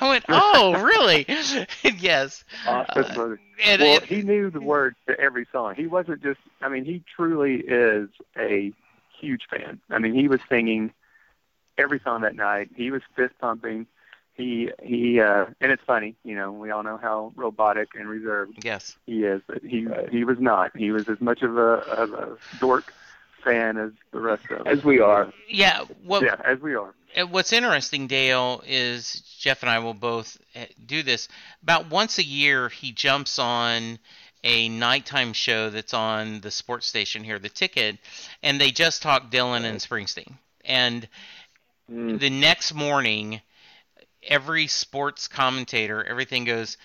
[0.00, 1.24] I went, oh, really?
[1.98, 2.44] yes.
[2.66, 3.02] Awesome.
[3.02, 3.36] That's funny.
[3.64, 5.74] And well, it- he knew the words to every song.
[5.74, 6.40] He wasn't just.
[6.60, 8.72] I mean, he truly is a
[9.20, 9.80] huge fan.
[9.90, 10.92] I mean, he was singing
[11.76, 12.70] every song that night.
[12.76, 13.86] He was fist pumping.
[14.34, 18.64] He he uh and it's funny, you know, we all know how robotic and reserved
[18.64, 18.96] yes.
[19.04, 20.08] he is, but he Right.
[20.10, 20.76] he was not.
[20.76, 22.92] He was as much of a of a dork
[23.42, 24.66] fan as the rest of us.
[24.66, 25.32] As we are.
[25.48, 25.84] Yeah.
[26.04, 26.94] What, yeah, as we are.
[27.16, 31.28] What's interesting, Dale, is Jeff and I will both eh, do this.
[31.62, 33.98] About once a year, he jumps on
[34.44, 37.98] a nighttime show that's on the sports station here, The Ticket,
[38.42, 40.34] and they just talk Dylan and Springsteen.
[40.64, 41.08] And
[41.90, 42.18] Mm.
[42.18, 43.40] the next morning,
[44.22, 46.76] every sports commentator, everything goes,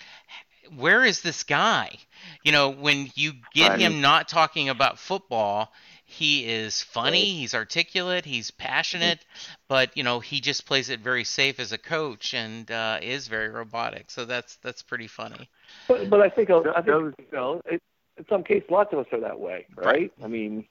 [0.76, 1.98] Where is this guy?
[2.42, 3.80] You know, when you get Right.
[3.80, 5.72] him not talking about football,
[6.14, 9.24] he is funny, he's articulate, he's passionate,
[9.68, 13.26] but you know, he just plays it very safe as a coach and uh, is
[13.28, 14.10] very robotic.
[14.10, 15.48] So that's that's pretty funny.
[15.88, 17.82] But, but I think I think you know, it,
[18.16, 20.12] in some case lots of us are that way, right?
[20.22, 20.64] I mean,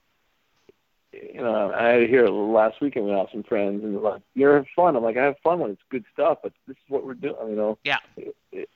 [1.12, 4.70] you know, I had here last weekend with some friends, and they're like, "You're having
[4.76, 7.14] fun." I'm like, "I have fun when it's good stuff, but this is what we're
[7.16, 8.00] doing." You know, Yeah.
[8.18, 8.70] It- it-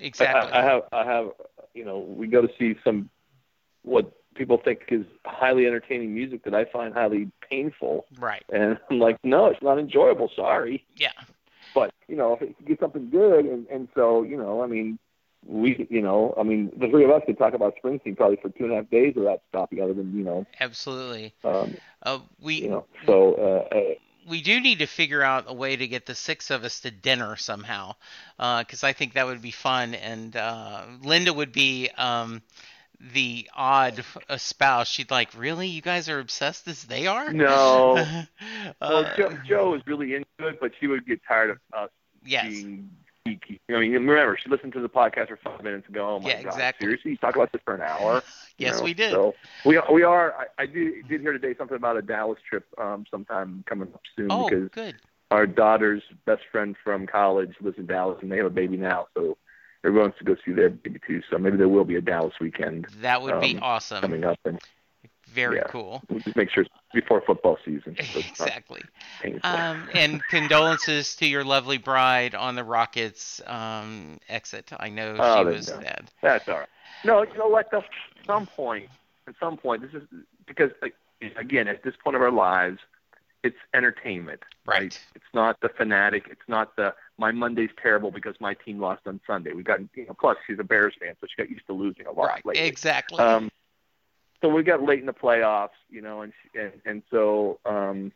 [0.00, 0.52] Exactly.
[0.52, 1.30] I, I have, I have,
[1.72, 3.10] you know, we go to see some
[3.82, 8.44] what people think is highly entertaining music that I find highly painful, right.
[8.52, 10.30] and I'm like, "No, it's not enjoyable.
[10.34, 11.12] Sorry." Yeah.
[11.74, 14.98] But you know, if you get something good, and and so you know, I mean,
[15.46, 18.48] we, you know, I mean, the three of us could talk about Springsteen probably for
[18.50, 21.34] two and a half days without stopping, other than you know, Absolutely.
[21.44, 22.86] um, Uh, we you know.
[23.06, 23.34] So
[23.72, 23.94] uh, uh,
[24.28, 26.90] we do need to figure out a way to get the six of us to
[26.90, 27.94] dinner somehow,
[28.36, 29.94] because I think that would be fun.
[29.94, 32.42] And uh, Linda would be um,
[33.12, 34.88] the odd uh, spouse.
[34.88, 37.32] She'd like, really, you guys are obsessed as they are?
[37.32, 37.96] no.
[38.80, 41.90] Uh, Well, Joe, Joe is really into it, but she would get tired of us
[42.24, 42.44] yes.
[42.44, 42.90] being
[43.26, 43.58] geeky.
[43.70, 46.30] I mean, remember, she listened to the podcast for five minutes and go, "Oh my
[46.30, 46.86] Yeah, god, exactly.
[46.86, 48.22] seriously, you talk about this for an hour?"
[48.58, 48.84] You Yes, know?
[48.84, 49.12] we did.
[49.12, 49.34] So
[49.64, 50.34] we we are.
[50.34, 54.00] I, I did did hear today something about a Dallas trip um, sometime coming up
[54.16, 54.94] soon oh, because good.
[55.30, 59.06] our daughter's best friend from college lives in Dallas, and they have a baby now,
[59.16, 59.36] so
[59.84, 61.22] everyone wants to go see their baby too.
[61.30, 64.00] So maybe there will be a Dallas weekend That would be um, awesome.
[64.00, 64.58] coming up, and
[65.28, 65.64] Very yeah.
[65.68, 66.02] cool.
[66.08, 67.96] we'll just make sure it's before football season.
[68.12, 68.82] so exactly.
[69.42, 74.70] Um, and condolences to your lovely bride on the Rockets um, exit.
[74.78, 76.10] I know Oh, she was sad.
[76.22, 76.68] That's all right.
[77.04, 77.70] No, you know what?
[77.70, 78.88] Though, at some point,
[79.26, 80.08] at some point, this is
[80.46, 80.94] because like,
[81.36, 82.78] again, at this point of our lives,
[83.44, 84.40] it's entertainment.
[84.66, 84.98] Right.
[85.14, 86.24] It's not the fanatic.
[86.30, 89.52] It's not the my Monday's terrible because my team lost on Sunday.
[89.52, 90.14] We got you know.
[90.18, 92.46] Plus, she's a Bears fan, so she got used to losing a lot Right.
[92.46, 92.62] lately.
[92.66, 93.18] Exactly.
[93.18, 93.50] Um,
[94.40, 98.12] so we got late in the playoffs, you know, and she, and, and so um,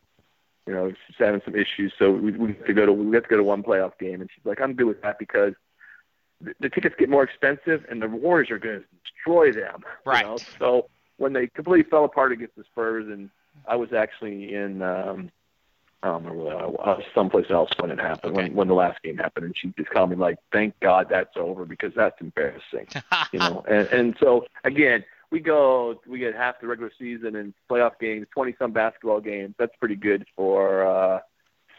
[0.66, 1.92] you know she's having some issues.
[1.98, 4.22] So we we have to go to we have to go to one playoff game,
[4.22, 5.52] and she's like, I'm good with that because
[6.40, 9.84] the, the tickets get more expensive, and the Warriors are going to destroy them.
[10.06, 10.24] Right.
[10.24, 10.38] You know?
[10.58, 13.28] So when they completely fell apart against the Spurs, and
[13.66, 14.82] I was actually in.
[14.82, 15.30] Um,
[16.02, 18.44] I don't remember where I was, someplace else when it happened, Okay.
[18.48, 21.36] when when the last game happened, and she just called me like, "Thank God that's
[21.36, 22.86] over because that's embarrassing."
[23.32, 23.64] you know.
[23.68, 28.26] And and so again, we go we get half the regular season and playoff games,
[28.32, 29.54] twenty some basketball games.
[29.58, 31.20] That's pretty good for uh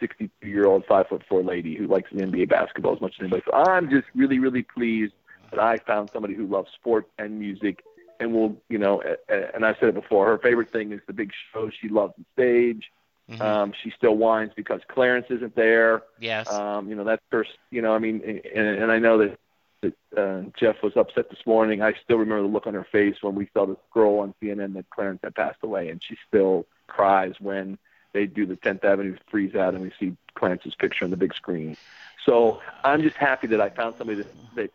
[0.02, 3.22] sixty two year old five foot four lady who likes NBA basketball as much as
[3.22, 3.44] anybody.
[3.46, 5.14] So I'm just really, really pleased
[5.52, 7.84] that I found somebody who loves sport and music
[8.20, 11.32] and we'll, you know and I've said it before, her favorite thing is the big
[11.52, 11.70] show.
[11.70, 12.92] She loves the stage.
[13.30, 13.42] Mhm.
[13.42, 16.02] Um, she still whines because Clarence isn't there.
[16.20, 16.52] yes.
[16.52, 19.40] Um, you know, that's first, you know, I mean, and, and I know that,
[19.82, 21.84] that uh, Jeff was upset this morning.
[21.84, 24.74] I still remember the look on her face when we saw the scroll on CNN
[24.74, 27.78] that Clarence had passed away, and she still cries when
[28.14, 31.36] they do the 10th Avenue freeze out and we see Clarence's picture on the big
[31.36, 31.78] screen.
[32.26, 34.72] So I'm just happy that I found somebody that, that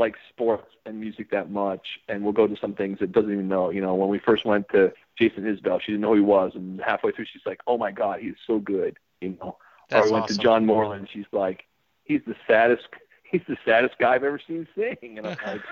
[0.00, 3.46] likes sports and music that much, and will go to some things that doesn't even
[3.48, 3.70] know.
[3.70, 6.52] You know, when we first went to Jason Isbell, she didn't know who he was,
[6.56, 9.56] and halfway through, she's like, "Oh my God, he's so good." You know,
[9.88, 10.36] That's or we went awesome.
[10.38, 11.64] to John Moreland, she's like,
[12.04, 12.88] "He's the saddest."
[13.30, 15.62] He's the saddest guy I've ever seen sing, and I'm like,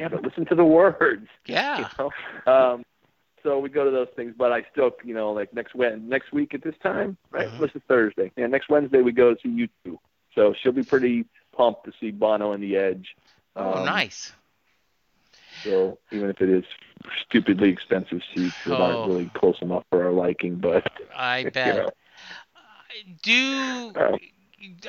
[0.00, 1.28] yeah, but listen to the words.
[1.46, 1.78] Yeah.
[1.78, 1.86] You
[2.46, 2.52] know?
[2.52, 2.84] Um,
[3.44, 6.32] so we go to those things, but I still, you know, like next Wed next
[6.32, 7.46] week at this time, right?
[7.48, 7.60] Mhm.
[7.60, 8.32] This is Thursday.
[8.36, 10.00] Yeah, next Wednesday we go to see you two.
[10.34, 11.24] So she'll be pretty
[11.56, 13.14] pumped to see Bono and the Edge.
[13.56, 14.32] Oh, Um, nice.
[15.62, 16.64] So even if it is
[17.26, 18.80] stupidly expensive seats that Oh.
[18.80, 20.84] aren't really close enough for our liking, but
[21.14, 21.74] I you bet.
[21.74, 21.90] know,
[23.22, 24.16] Do Uh,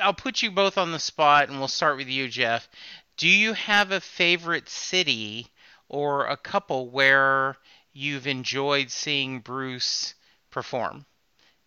[0.02, 2.68] I'll put you both on the spot, and we'll start with you, Jeff.
[3.16, 5.52] Do you have a favorite city
[5.88, 7.56] or a couple where
[7.92, 10.14] you've enjoyed seeing Bruce
[10.50, 11.06] perform?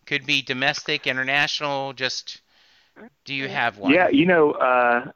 [0.06, 1.92] Could be domestic, international.
[1.92, 2.40] Just
[3.24, 3.94] do you have one?
[3.94, 5.10] Yeah, you know, uh,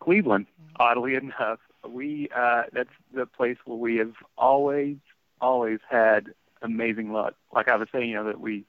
[0.00, 0.46] Cleveland.
[0.78, 4.96] Oddly enough, we uh, that's the place where we have always,
[5.40, 6.32] always had
[6.62, 7.34] amazing luck.
[7.52, 8.64] Like I was saying, you know that we.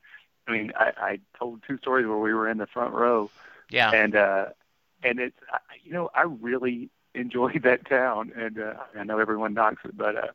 [0.47, 3.29] I mean, I, I told two stories where we were in the front row,
[3.69, 3.91] Yeah.
[3.91, 4.45] and uh,
[5.03, 9.53] and it's I- you know I really enjoy that town, and uh, I know everyone
[9.53, 10.27] knocks it, but uh,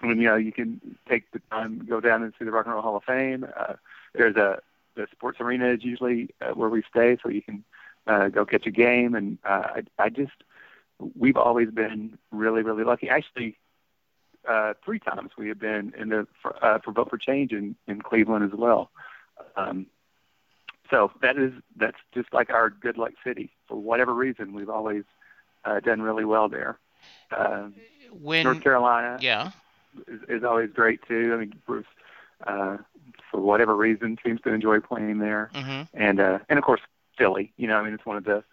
[0.00, 2.64] I mean you know you can take the time go down and see the Rock
[2.66, 3.46] and Roll Hall of Fame.
[3.56, 3.74] Uh,
[4.14, 4.60] there's a
[4.94, 7.64] the sports arena is usually uh, where we stay, so you can
[8.06, 10.44] uh, go catch a game, and uh, I I just
[11.16, 13.08] we've always been really really lucky.
[13.08, 13.58] Actually.
[14.48, 17.76] Uh, three times we have been in the for, uh, for vote for change in,
[17.86, 18.90] in Cleveland as well.
[19.54, 19.86] Um,
[20.90, 23.50] so that is that's just like our good luck city.
[23.66, 25.04] For whatever reason, we've always
[25.64, 26.78] uh, done really well there.
[27.30, 27.68] Uh,
[28.10, 29.52] when North Carolina yeah.
[30.06, 31.32] is, is always great too.
[31.34, 31.86] I mean, Bruce,
[32.46, 32.76] uh,
[33.30, 36.80] for whatever reason, seems to enjoy playing there, hmm and uh, and of course
[37.16, 37.52] Philly.
[37.56, 38.44] You know, I mean, it's one of the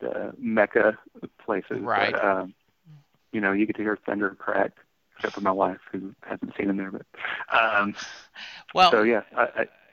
[0.00, 0.98] the mecca
[1.44, 1.80] places.
[1.80, 2.12] Right.
[2.12, 2.54] But, um,
[3.32, 4.72] you know, you get to hear thunder crack,
[5.16, 6.90] except for my wife who hasn't seen him there.
[6.90, 7.06] But
[7.52, 7.94] um,
[8.74, 9.22] Well, so yeah,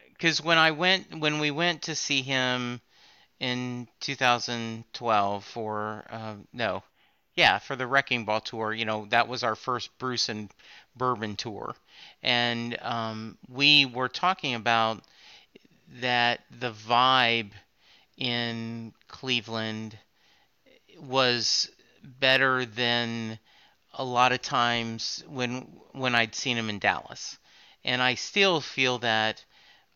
[0.09, 2.81] because when I went when we went to see him
[3.39, 6.83] in 2012 for uh, no,
[7.35, 10.49] yeah, for the Wrecking Ball tour, you know that was our first Bruce and
[10.95, 11.75] Bourbon tour,
[12.21, 15.01] and um, we were talking about
[16.01, 17.51] that the vibe
[18.17, 19.97] in Cleveland
[20.99, 21.69] was
[22.03, 23.39] better than
[23.93, 25.61] a lot of times when
[25.91, 27.37] when I'd seen him in Dallas,
[27.83, 29.43] and I still feel that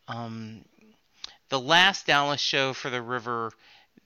[0.06, 0.64] um,
[1.48, 3.52] the last Dallas show for the River,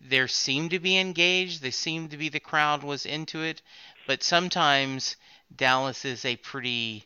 [0.01, 1.63] there seemed to be engaged.
[1.63, 3.63] They seemed to be the crowd was into it,
[4.07, 5.17] but sometimes
[5.55, 7.05] Dallas is a pretty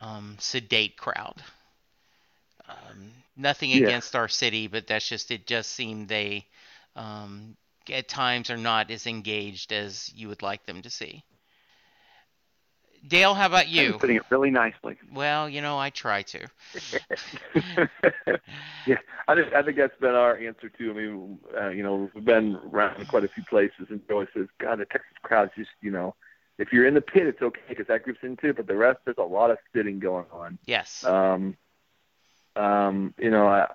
[0.00, 1.42] um, sedate crowd.
[2.68, 3.86] Um, nothing Yeah.
[3.86, 5.46] against our city, but that's just it.
[5.46, 6.46] Just seemed they
[6.94, 7.56] um,
[7.90, 11.22] at times are not as engaged as you would like them to see.
[13.06, 13.98] Dale, how about you?
[13.98, 14.96] putting it really nicely.
[15.12, 16.46] Well, you know, I try to.
[18.86, 18.96] yeah,
[19.28, 20.90] I think I think that's been our answer too.
[20.90, 24.48] I mean, uh, you know, we've been around quite a few places, and Joey says,
[24.58, 26.14] "God, the Texas crowd's just, you know,
[26.58, 28.98] if you're in the pit, it's okay because that group's into it, but the rest,
[29.04, 31.04] there's a lot of sitting going on." Yes.
[31.04, 31.56] Um,
[32.56, 33.66] um, you know, I,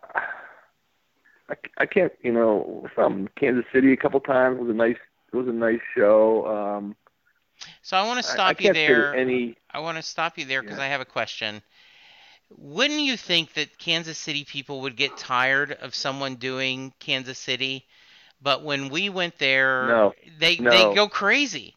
[1.49, 4.97] I, I can't, you know, from Kansas City a couple times it was a nice,
[5.33, 6.45] it was a nice show.
[6.47, 6.95] Um,
[7.81, 9.15] So I want to stop I, you there.
[9.15, 9.55] any.
[9.71, 10.85] I want to stop you there because Yeah.
[10.85, 11.61] I have a question.
[12.57, 17.85] Wouldn't you think that Kansas City people would get tired of someone doing Kansas City?
[18.41, 20.13] But when we went there, No.
[20.39, 20.69] they No.
[20.71, 21.75] they go crazy.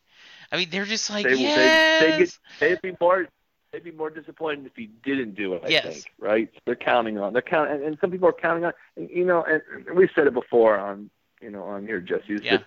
[0.50, 2.00] I mean, they're just like, They, yes.
[2.00, 3.28] they, they get, they'd be more,
[3.74, 5.62] they'd be more disappointed if he didn't do it.
[5.64, 5.84] I Yes.
[5.84, 6.48] think, right?
[6.64, 9.42] They're counting on, they're counting, and, and some people are counting on, and, you know,
[9.42, 11.10] and, and we've said it before on,
[11.42, 12.58] you know, on here, Jesse, Yeah.
[12.58, 12.64] that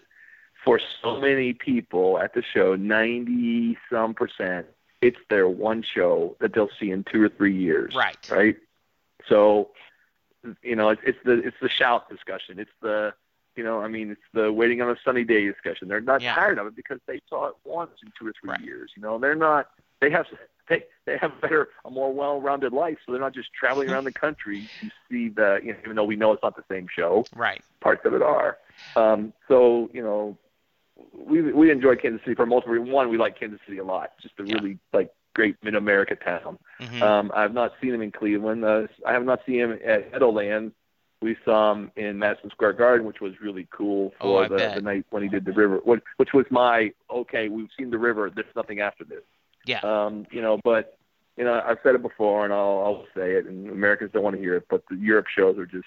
[0.65, 4.67] for so many people at the show, ninety some percent,
[5.01, 7.95] it's their one show that they'll see in two or three years.
[7.95, 8.17] right.
[8.29, 8.57] right?
[9.29, 9.69] So,
[10.61, 12.59] you know, it's, it's the it's the shout discussion.
[12.59, 13.13] It's the
[13.55, 15.87] you know, I mean, it's the waiting on a sunny day discussion.
[15.87, 16.35] They're not Yeah.
[16.35, 18.59] tired of it because they saw it once in two or three Right.
[18.61, 18.91] years.
[18.95, 19.69] You know, they're not.
[20.01, 20.27] They have
[20.69, 24.11] they they have better a more well-rounded life, so they're not just traveling around the
[24.11, 25.59] country to see the.
[25.63, 27.61] You know, even though we know it's not the same show, Right.
[27.81, 28.57] parts of it are.
[28.95, 30.37] Um, so you know,
[31.13, 32.91] we we enjoy Kansas City for multiple reasons.
[32.91, 34.11] One, we like Kansas City a lot.
[34.21, 34.55] Just a Yeah.
[34.55, 36.57] really like great mid-America town.
[36.79, 38.65] hmm Um, I've not seen him in Cleveland.
[38.65, 40.73] Uh, I have not seen him at Meadowlands.
[41.21, 44.57] We saw him in Madison Square Garden, which was really cool Oh, for I the,
[44.57, 44.75] bet.
[44.75, 47.49] the night when he did the river, which, which was my okay.
[47.49, 48.31] We've seen the river.
[48.33, 49.23] There's nothing after this.
[49.67, 49.81] Yeah.
[49.83, 50.97] Um, you know, but
[51.37, 54.35] you know, I've said it before, and I'll, I'll say it, and Americans don't want
[54.35, 55.85] to hear it, but the Europe shows are just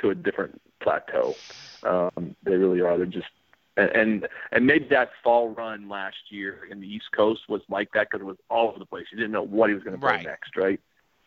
[0.00, 1.38] to a different plateau.
[1.82, 2.96] Um, they really are.
[2.98, 3.28] They're just
[3.76, 7.88] And, and and maybe that fall run last year in the East Coast was like
[7.94, 9.06] that because it was all over the place.
[9.10, 10.24] You didn't know what he was going to play Right.
[10.24, 10.80] next, right?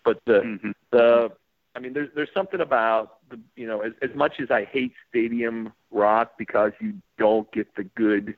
[0.05, 1.31] But the hmm the
[1.75, 4.93] I mean, there's there's something about the you know as as much as I hate
[5.09, 8.35] stadium rock because you don't get the good,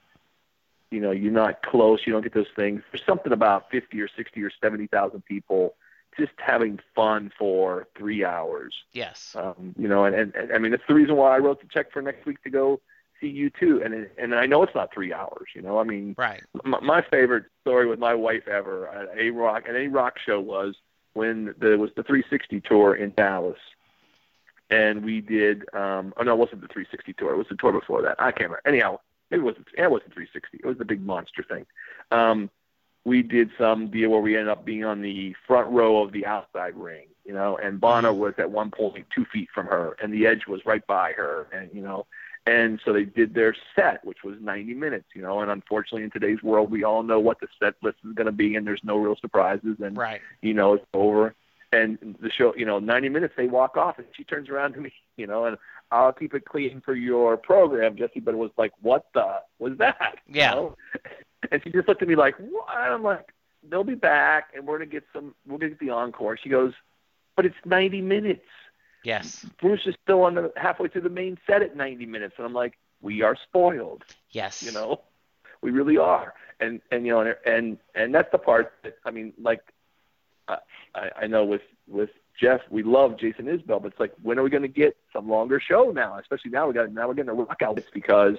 [0.95, 2.81] you know, you're not close, you don't get those things.
[2.91, 5.75] There's something about 50 or 60 or 70 thousand people
[6.17, 8.73] just having fun for three hours.
[8.93, 9.35] Yes.
[9.37, 11.67] Um, you know, and, and, and I mean that's the reason why I wrote the
[11.67, 12.79] check for next week to go
[13.19, 13.85] see U2.
[13.85, 15.47] And it, and I know it's not three hours.
[15.53, 16.41] You know, I mean, Right.
[16.63, 20.39] my, my favorite story with my wife ever at a rock at a rock show
[20.39, 20.75] was
[21.13, 23.59] when there was the 360 tour in Dallas,
[24.69, 25.63] and we did.
[25.73, 27.33] Um, oh no, it wasn't the 360 tour.
[27.33, 28.15] It was the tour before that.
[28.19, 28.61] I can't remember.
[28.65, 28.99] Anyhow,
[29.31, 29.67] maybe it wasn't.
[29.77, 30.59] It wasn't 360.
[30.63, 31.65] It was the big monster thing.
[32.11, 32.49] Um,
[33.05, 36.25] we did some deal where we ended up being on the front row of the
[36.25, 40.11] outside ring, you know, and Bono was at one point two feet from her, and
[40.11, 42.07] the edge was right by her, and you know,
[42.47, 46.11] and so they did their set, which was 90 minutes, you know, and unfortunately in
[46.11, 48.83] today's world, we all know what the set list is going to be, and there's
[48.83, 50.21] no real surprises, and Right.
[50.41, 51.35] you know, it's over.
[51.75, 54.79] And the show, you know, 90 minutes, they walk off, and she turns around to
[54.81, 55.57] me, you know, and
[55.91, 58.19] I'll keep it clean for your program, Jesse.
[58.19, 59.27] But it was like, what the
[59.59, 60.15] was that?
[60.27, 60.51] You Yeah.
[60.55, 60.75] know?
[61.51, 62.69] And she just looked at me like, what?
[62.69, 63.27] I'm like,
[63.69, 65.35] they'll be back, and we're gonna get some.
[65.47, 66.37] We're gonna get the encore.
[66.41, 66.73] She goes,
[67.35, 68.45] but it's 90 minutes.
[69.03, 69.45] Yes.
[69.61, 72.53] Bruce is still on the halfway through the main set at 90 minutes, and I'm
[72.53, 74.63] like, we are spoiled Yes.
[74.63, 75.01] you know
[75.61, 79.11] we really are and and you know and and, and that's the part that i
[79.11, 79.61] mean like
[80.47, 84.43] I, I know with with jeff we love jason isbell but it's like when are
[84.43, 87.29] we going to get some longer show now especially now we got now we're getting
[87.29, 88.35] a rock out it's because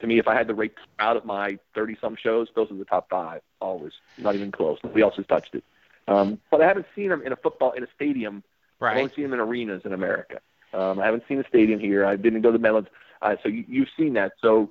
[0.00, 2.76] to me if i had to rate out of my 30 some shows those are
[2.76, 5.64] the top five always not even close nobody else has touched it
[6.08, 8.42] um but i haven't seen them in a football in a stadium
[8.82, 8.96] I've Right.
[8.96, 10.40] only seen them in arenas in America.
[10.72, 12.06] Um, I haven't seen a stadium here.
[12.06, 12.88] I didn't go to the Meadowlands.
[13.20, 14.32] Uh, so you, you've seen that.
[14.40, 14.70] So,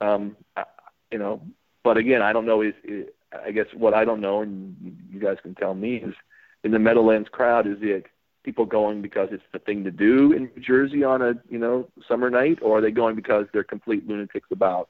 [0.00, 0.62] um, I,
[1.10, 1.42] you know,
[1.82, 2.62] but again, I don't know.
[2.62, 4.76] Is, is I guess what I don't know, and
[5.10, 6.14] you guys can tell me, is
[6.64, 8.06] in the Meadowlands crowd, is it
[8.42, 11.88] people going because it's the thing to do in New Jersey on a you know
[12.08, 14.88] summer night, or are they going because they're complete lunatics about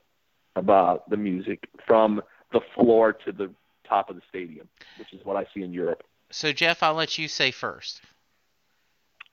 [0.56, 3.50] about the music from the floor to the
[3.88, 4.68] top of the stadium,
[4.98, 6.02] which is what I see in Europe.
[6.30, 8.00] So Jeff, I'll let you say first.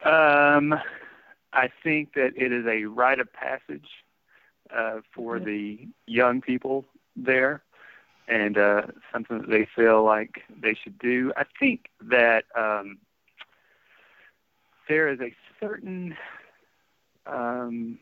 [0.03, 0.73] Um,
[1.53, 3.87] I think that it is a rite of passage
[4.75, 7.63] uh, for the young people there,
[8.27, 11.31] and uh, something that they feel like they should do.
[11.37, 12.97] I think that um,
[14.87, 16.15] there is a certain,
[17.25, 17.99] um,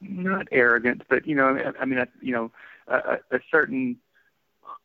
[0.00, 2.50] not arrogance, but you know, I, I mean, I, you know,
[2.88, 3.96] a, a a certain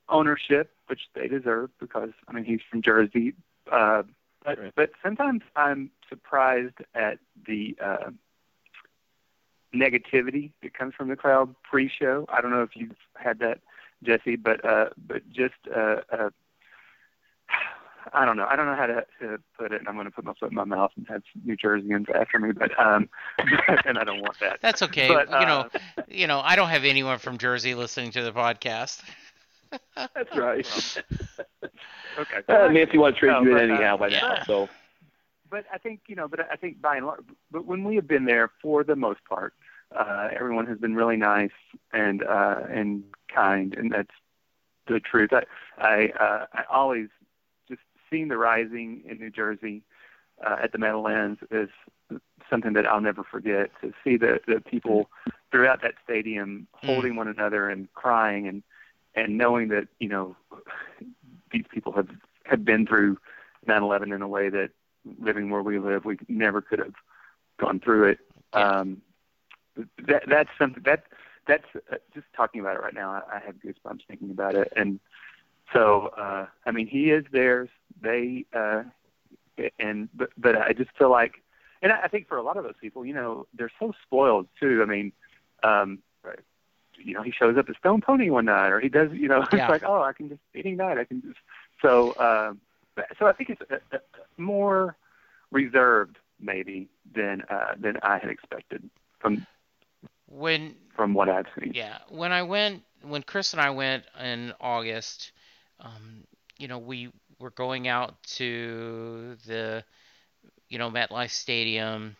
[0.10, 3.34] ownership, which they deserve because I mean he's from Jersey.
[3.72, 4.04] Uh,
[4.44, 4.72] but Right.
[4.76, 8.12] but sometimes I'm surprised at the uh,
[9.76, 12.26] negativity that comes from the crowd pre-show.
[12.30, 13.60] I don't know if you've had that,
[14.04, 16.30] Jesse, but uh, but just uh, uh,
[18.14, 18.46] I don't know.
[18.46, 19.80] I don't know how to, to put it.
[19.80, 22.40] and I'm going to put my foot in my mouth and have New Jerseyans after
[22.40, 23.10] me, but um,
[23.86, 24.60] and I don't want that.
[24.62, 25.08] That's okay.
[25.08, 25.68] But, you know,
[25.98, 29.02] uh, you know, I don't have anyone from Jersey listening to the podcast.
[29.96, 30.68] That's right.
[32.20, 32.42] okay.
[32.48, 34.20] Uh, Nancy want to trade No, you in but, uh, anyhow by yeah.
[34.22, 34.44] now.
[34.46, 34.70] So
[35.50, 37.22] but I think you know, but I think by and large,
[37.52, 39.54] but when we have been there for the most part,
[39.96, 41.52] uh, everyone has been really nice
[41.94, 44.14] and uh, and kind, and that's
[44.88, 45.32] the truth.
[45.34, 45.44] I
[45.78, 47.08] I, uh, I always
[47.68, 49.84] just seeing the rising in New Jersey
[50.46, 51.70] uh, at the Meadowlands is
[52.50, 53.72] something that I'll never forget.
[53.82, 55.10] To see the the people
[55.52, 58.64] throughout that stadium holding one another and crying and
[59.16, 60.36] and knowing that you know
[61.52, 62.10] these people have
[62.46, 63.18] have been through
[63.68, 64.72] 9/11 in a way that
[65.20, 66.94] living where we live, we never could have
[67.60, 68.20] gone through it.
[68.54, 69.02] Um,
[70.08, 71.04] that that's something that
[71.48, 73.12] that's uh, just talking about it right now.
[73.12, 75.00] I, I have goosebumps thinking about it, and
[75.74, 77.70] so uh, I mean, he is theirs.
[78.02, 78.84] They uh,
[79.80, 81.42] and but but I just feel like,
[81.82, 84.48] and I I think for a lot of those people, you know, they're so spoiled
[84.60, 84.82] too.
[84.82, 85.12] I mean,
[85.64, 86.00] um,
[86.98, 89.46] you know, he shows up at Stone Pony one night, or he does, you know,
[89.54, 89.64] Yeah.
[89.64, 91.38] it's like, oh, I can just any night, I can just.
[91.82, 92.60] So, um,
[93.20, 93.98] so I think it's uh uh
[94.38, 94.96] more
[95.52, 99.46] reserved maybe than uh, than I had expected from
[100.36, 101.72] When from what I've seen.
[101.74, 105.32] Yeah, when I went, when Chris and I went in August,
[105.80, 106.24] um,
[106.58, 107.10] you know, we
[107.40, 109.84] were going out to the,
[110.70, 112.16] you know, MetLife Stadium.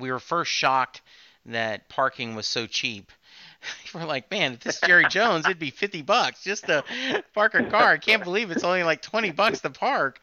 [0.00, 1.02] We were first shocked
[1.46, 3.10] that parking was so cheap.
[3.94, 6.84] We're like, man, if this is Jerry Jones, it'd be 50 bucks just to
[7.34, 7.92] park a car.
[7.92, 10.20] I can't believe it's only like 20 bucks to park.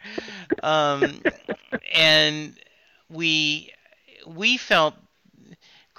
[0.63, 1.21] Um,
[1.93, 2.55] and
[3.09, 3.73] we
[4.27, 4.95] we felt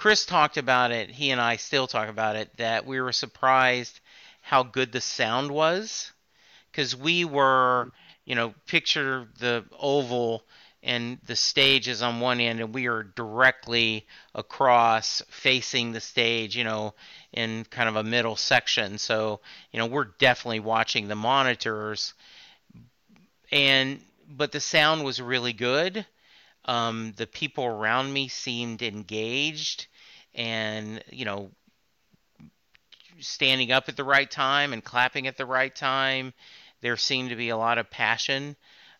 [0.01, 1.11] Chris talked about it.
[1.11, 3.99] He and I still talk about it that we were surprised
[4.41, 6.11] how good the sound was
[6.71, 7.91] because we were,
[8.25, 10.43] you know, picture the oval
[10.81, 16.57] and the stage is on one end and we are directly across facing the stage,
[16.57, 16.95] you know,
[17.31, 18.97] in kind of a middle section.
[18.97, 19.39] So,
[19.71, 22.15] you know, we're definitely watching the monitors
[23.51, 26.07] and but the sound was really good.
[26.65, 29.87] Um, the people around me seemed engaged
[30.35, 31.51] and, you know,
[33.19, 36.33] standing up at the right time and clapping at the right time.
[36.81, 38.55] There seemed to be a lot of passion.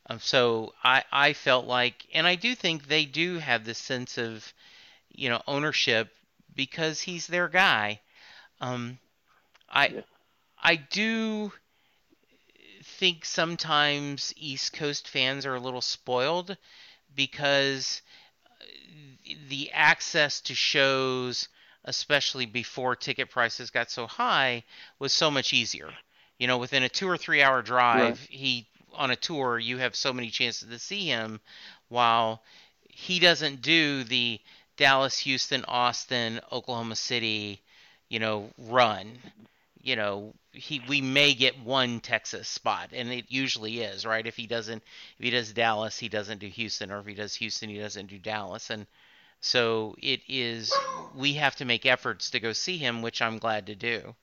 [0.10, 4.18] Um, so I, I felt like, and I do think they do have this sense
[4.18, 4.54] of,
[5.12, 6.10] you know, ownership
[6.56, 8.02] because he's their guy.
[8.62, 9.00] Um,
[9.70, 10.02] I, Yeah.
[10.62, 11.54] I do
[12.84, 16.58] think sometimes East Coast fans are a little spoiled
[17.16, 18.02] because
[19.50, 21.48] the access to shows,
[21.86, 24.64] especially before ticket prices got so high,
[25.00, 25.90] was so much easier.
[26.38, 29.96] You know, within a two or three hour drive, he on a tour, you have
[29.96, 31.40] so many chances to see him,
[31.90, 32.42] while
[32.90, 34.40] he doesn't do the
[34.78, 37.62] Dallas, Houston, Austin, Oklahoma City,
[38.10, 39.18] you know, run.
[39.84, 44.26] You know, he we may get one Texas spot, and it usually is right.
[44.26, 44.84] If he doesn't,
[45.18, 48.08] if he does Dallas, he doesn't do Houston, or if he does Houston, he doesn't
[48.08, 48.86] do Dallas, and
[49.40, 50.72] so it is.
[51.18, 54.16] We have to make efforts to go see him, which I'm glad to do.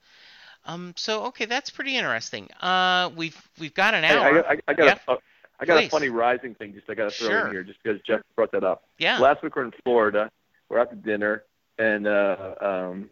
[0.64, 2.48] Um, so okay, that's pretty interesting.
[2.60, 4.46] Uh, we've we've got an Hey, hour.
[4.46, 4.98] I, I, I got Yeah.
[5.08, 5.16] a,
[5.60, 5.88] I got Please.
[5.88, 6.72] a funny rising thing.
[6.74, 7.46] Just I got to throw Sure.
[7.46, 8.84] in here, just because Jeff brought that up.
[8.98, 9.18] yeah.
[9.20, 10.30] Last week we're in Florida.
[10.68, 11.44] We're out to dinner,
[11.78, 13.10] and uh, um,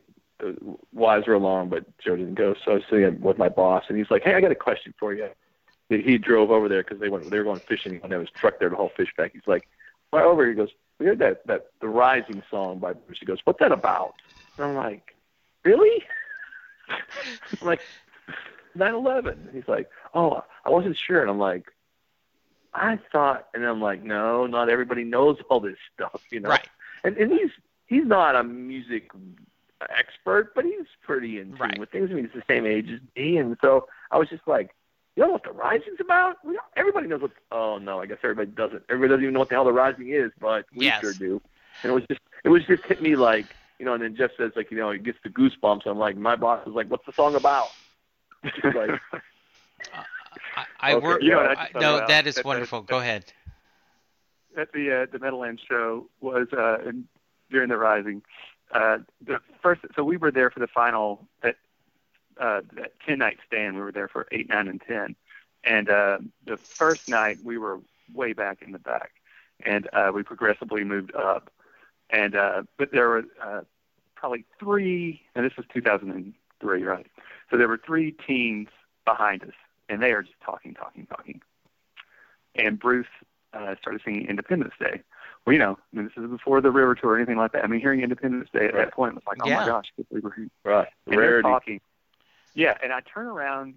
[0.92, 2.54] wives were along, but Joe didn't go.
[2.64, 4.94] So I was sitting with my boss, and he's like, "Hey, I got a question
[4.98, 5.28] for you."
[5.88, 7.30] He- He drove over there because they went.
[7.30, 7.92] They were going fishing.
[7.94, 9.32] He went in his truck there to haul fish back.
[9.32, 9.68] He's like,
[10.10, 13.38] "Why over?" He goes, "We heard that that the Rising song by Bruce." He goes,
[13.44, 14.14] "What's that about?"
[14.58, 15.14] And I'm like,
[15.64, 16.04] "Really?"
[17.60, 17.80] I'm like,
[18.76, 21.66] "9/11." He's like, "Oh, I wasn't sure." And I'm like,
[22.74, 26.68] "I thought," and I'm like, "No, not everybody knows all this stuff, you know." Right.
[27.04, 27.50] and and he's
[27.86, 29.10] he's not a music
[29.90, 31.78] expert, but he's pretty in tune Right.
[31.78, 32.10] with things.
[32.10, 34.74] I mean, he's the same age as me, and so I was just like,
[35.16, 36.36] you know what the Rising's about?
[36.44, 37.30] We don't, everybody knows what.
[37.52, 38.82] Oh no, I guess everybody doesn't.
[38.88, 41.00] Everybody doesn't even know what the hell the Rising is, but we Yes.
[41.00, 41.40] sure do.
[41.82, 43.46] And it was just it was just hit me like
[43.78, 43.94] you know.
[43.94, 45.86] And then Jeff says like you know he gets the goosebumps.
[45.86, 47.68] I'm like my boss is like, what's the song about?
[48.44, 48.90] She's like,
[50.56, 51.06] I, I Okay.
[51.06, 51.22] work.
[51.22, 52.08] You know I I- no, about?
[52.08, 52.80] that is That- that- wonderful.
[52.82, 53.24] that- Go ahead.
[54.56, 57.06] at the uh, the Meadowlands show was uh, in,
[57.50, 58.22] during the Rising.
[58.72, 61.56] Uh, the first, so we were there for the final that
[62.38, 63.76] uh, that ten night stand.
[63.76, 65.14] We were there for eight, nine, and ten.
[65.64, 67.80] And uh, the first night we were
[68.12, 69.12] way back in the back,
[69.64, 71.50] and uh, we progressively moved up.
[72.10, 73.60] And uh, but there were uh,
[74.14, 77.06] probably three, and this was 2003, right?
[77.50, 78.68] So there were three teens
[79.04, 79.54] behind us,
[79.88, 81.40] and they are just talking, talking, talking.
[82.54, 83.06] And Bruce
[83.52, 85.02] uh, started singing Independence Day.
[85.46, 87.62] Well, you know, I mean, this is before the River Tour or anything like that.
[87.62, 88.86] I mean, hearing Independence Day at Right.
[88.86, 89.60] that point was like, oh Yeah.
[89.60, 90.48] my gosh, I can't believe we're here.
[90.64, 91.48] right, And they're rarity.
[91.48, 91.80] talking.
[92.54, 93.74] Yeah, and I turn around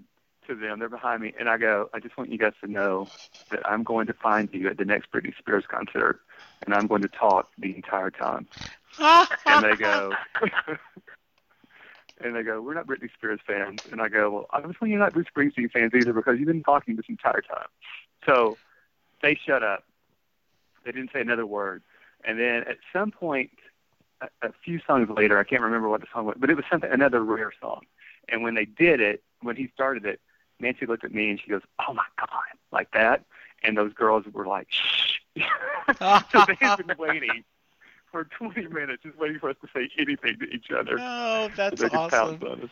[0.47, 3.07] to them, they're behind me, and I go, I just want you guys to know
[3.51, 6.21] that I'm going to find you at the next Britney Spears concert,
[6.65, 8.47] and I'm going to talk the entire time.
[9.45, 10.13] And they go,
[12.21, 13.79] and they go, we're not Britney Spears fans.
[13.91, 16.95] And I go, well, obviously you're not Bruce Springsteen fans either because you've been talking
[16.95, 17.67] this entire time.
[18.25, 18.57] So
[19.21, 19.83] they shut up.
[20.85, 21.83] They didn't say another word.
[22.23, 23.51] And then at some point,
[24.21, 26.65] a, a few songs later, I can't remember what the song was, but it was
[26.69, 27.81] something another rare song.
[28.27, 30.19] And when they did it, when he started it,
[30.59, 32.29] Nancy looked at me and she goes, "Oh my God!"
[32.71, 33.23] like that.
[33.63, 35.19] And those girls were like, "Shh."
[35.99, 37.43] so they had been waiting
[38.11, 40.99] for 20 minutes, just waiting for us to say anything to each other.
[40.99, 42.69] Oh, that's could awesome.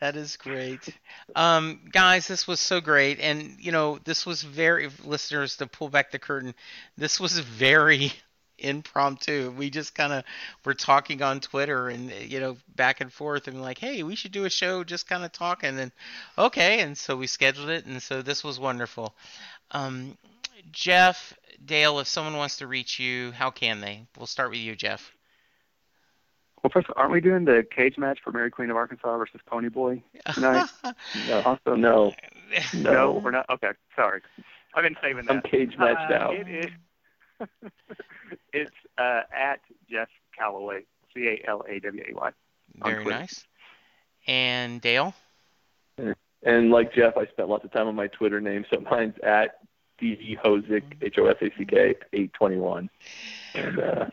[0.00, 0.88] That is great.
[1.34, 3.20] Um, guys, this was so great.
[3.20, 6.54] And, you know, this was very, listeners, to pull back the curtain,
[6.96, 8.12] this was very
[8.58, 9.50] impromptu.
[9.56, 10.24] We just kind of
[10.64, 14.32] were talking on Twitter and, you know, back and forth and like, hey, we should
[14.32, 15.78] do a show just kind of talking.
[15.78, 15.92] And,
[16.36, 16.80] okay.
[16.80, 17.86] And so we scheduled it.
[17.86, 19.14] And so this was wonderful.
[19.70, 20.18] Um,
[20.70, 21.34] Jeff,
[21.64, 24.06] Dale, if someone wants to reach you, how can they?
[24.18, 25.13] We'll start with you, Jeff.
[26.64, 29.68] Well, first, aren't we doing the cage match for Mary Queen of Arkansas versus Pony
[29.68, 30.02] Boy
[30.32, 30.66] tonight?
[31.28, 32.12] No, Also, no,
[32.74, 33.20] no, no.
[33.22, 33.44] we're not.
[33.50, 34.22] Okay, sorry.
[34.74, 35.30] I've been saving that.
[35.36, 36.34] I'm cage matched Uh, out.
[36.34, 37.48] It is.
[38.54, 39.60] it's uh, at
[39.90, 40.08] Jeff
[40.40, 42.30] Calaway, C A L A W A Y.
[42.82, 43.44] Very nice.
[44.26, 45.14] And Dale?
[45.98, 49.58] And like Jeff, I spent lots of time on my Twitter name, so mine's at
[50.00, 52.88] DG Hosack, H O S A C K, 821.
[53.54, 54.06] and uh,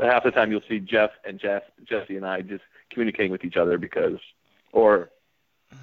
[0.00, 3.56] half the time you'll see Jeff and Jeff, Jesse and I just communicating with each
[3.56, 4.18] other because,
[4.72, 5.10] or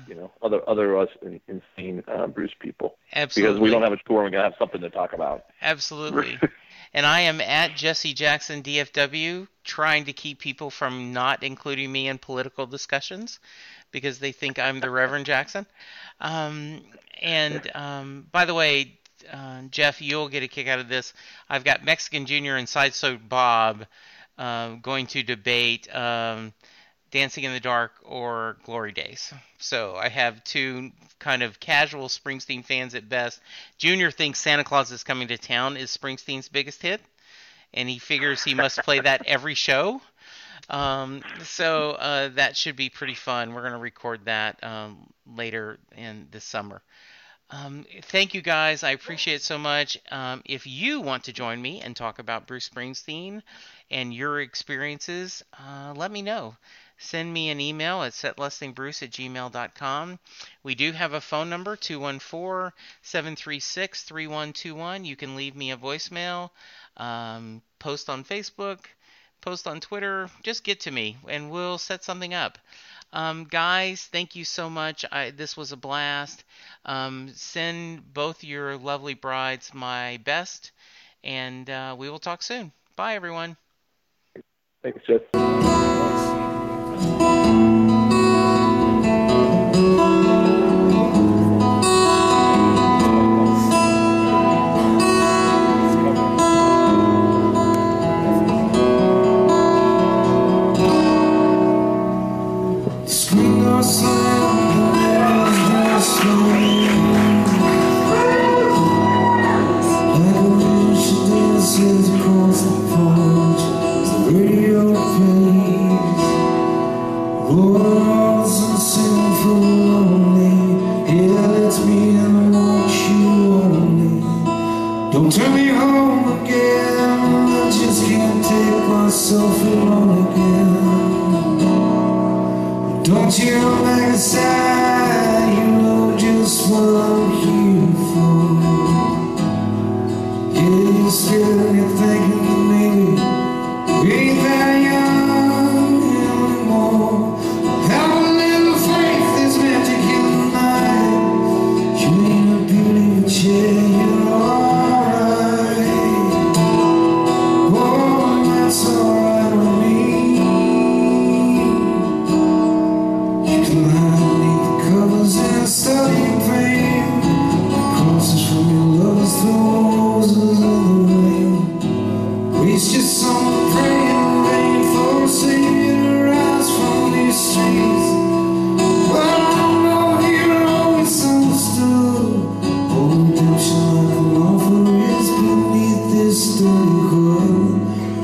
[0.07, 2.95] you know, other other us insane uh, Bruce people.
[3.13, 3.53] Absolutely.
[3.53, 5.45] Because we don't have a tour, we're gonna have something to talk about.
[5.61, 6.39] Absolutely.
[6.93, 12.07] and I am at Jesse Jackson DFW, trying to keep people from not including me
[12.07, 13.39] in political discussions
[13.91, 15.65] because they think I'm the Reverend Jackson.
[16.19, 16.81] Um,
[17.21, 18.97] and um, by the way,
[19.31, 21.13] uh, Jeff, you'll get a kick out of this.
[21.49, 23.85] I've got Mexican Junior and Sideshow Bob
[24.37, 26.53] uh, going to debate um,
[27.11, 29.31] Dancing in the Dark or Glory Days.
[29.59, 33.39] So I have two kind of casual Springsteen fans at best.
[33.77, 37.01] Junior thinks Santa Claus is Coming to Town is Springsteen's biggest hit,
[37.73, 40.01] and he figures he must play that every show.
[40.69, 43.53] Um, so uh, that should be pretty fun.
[43.53, 46.81] We're going to record that um, later in the summer.
[47.53, 48.83] Um, thank you guys.
[48.83, 49.97] I appreciate it so much.
[50.09, 53.43] Um, if you want to join me and talk about Bruce Springsteen
[53.91, 56.55] and your experiences, uh, let me know.
[56.97, 60.19] Send me an email at setlistingbruce at gmail.com.
[60.63, 62.71] We do have a phone number, 214
[63.03, 65.05] 736 3121.
[65.05, 66.49] You can leave me a voicemail,
[66.97, 68.79] um, post on Facebook,
[69.41, 70.27] post on Twitter.
[70.41, 72.57] Just get to me and we'll set something up.
[73.13, 75.05] Um, guys, thank you so much.
[75.11, 76.43] I, this was a blast.
[76.83, 80.71] Um, send both your lovely brides my best,
[81.23, 82.71] and uh, we will talk soon.
[82.95, 83.55] Bye, everyone.
[84.81, 85.21] Thanks, Jeff.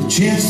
[0.10, 0.50] Song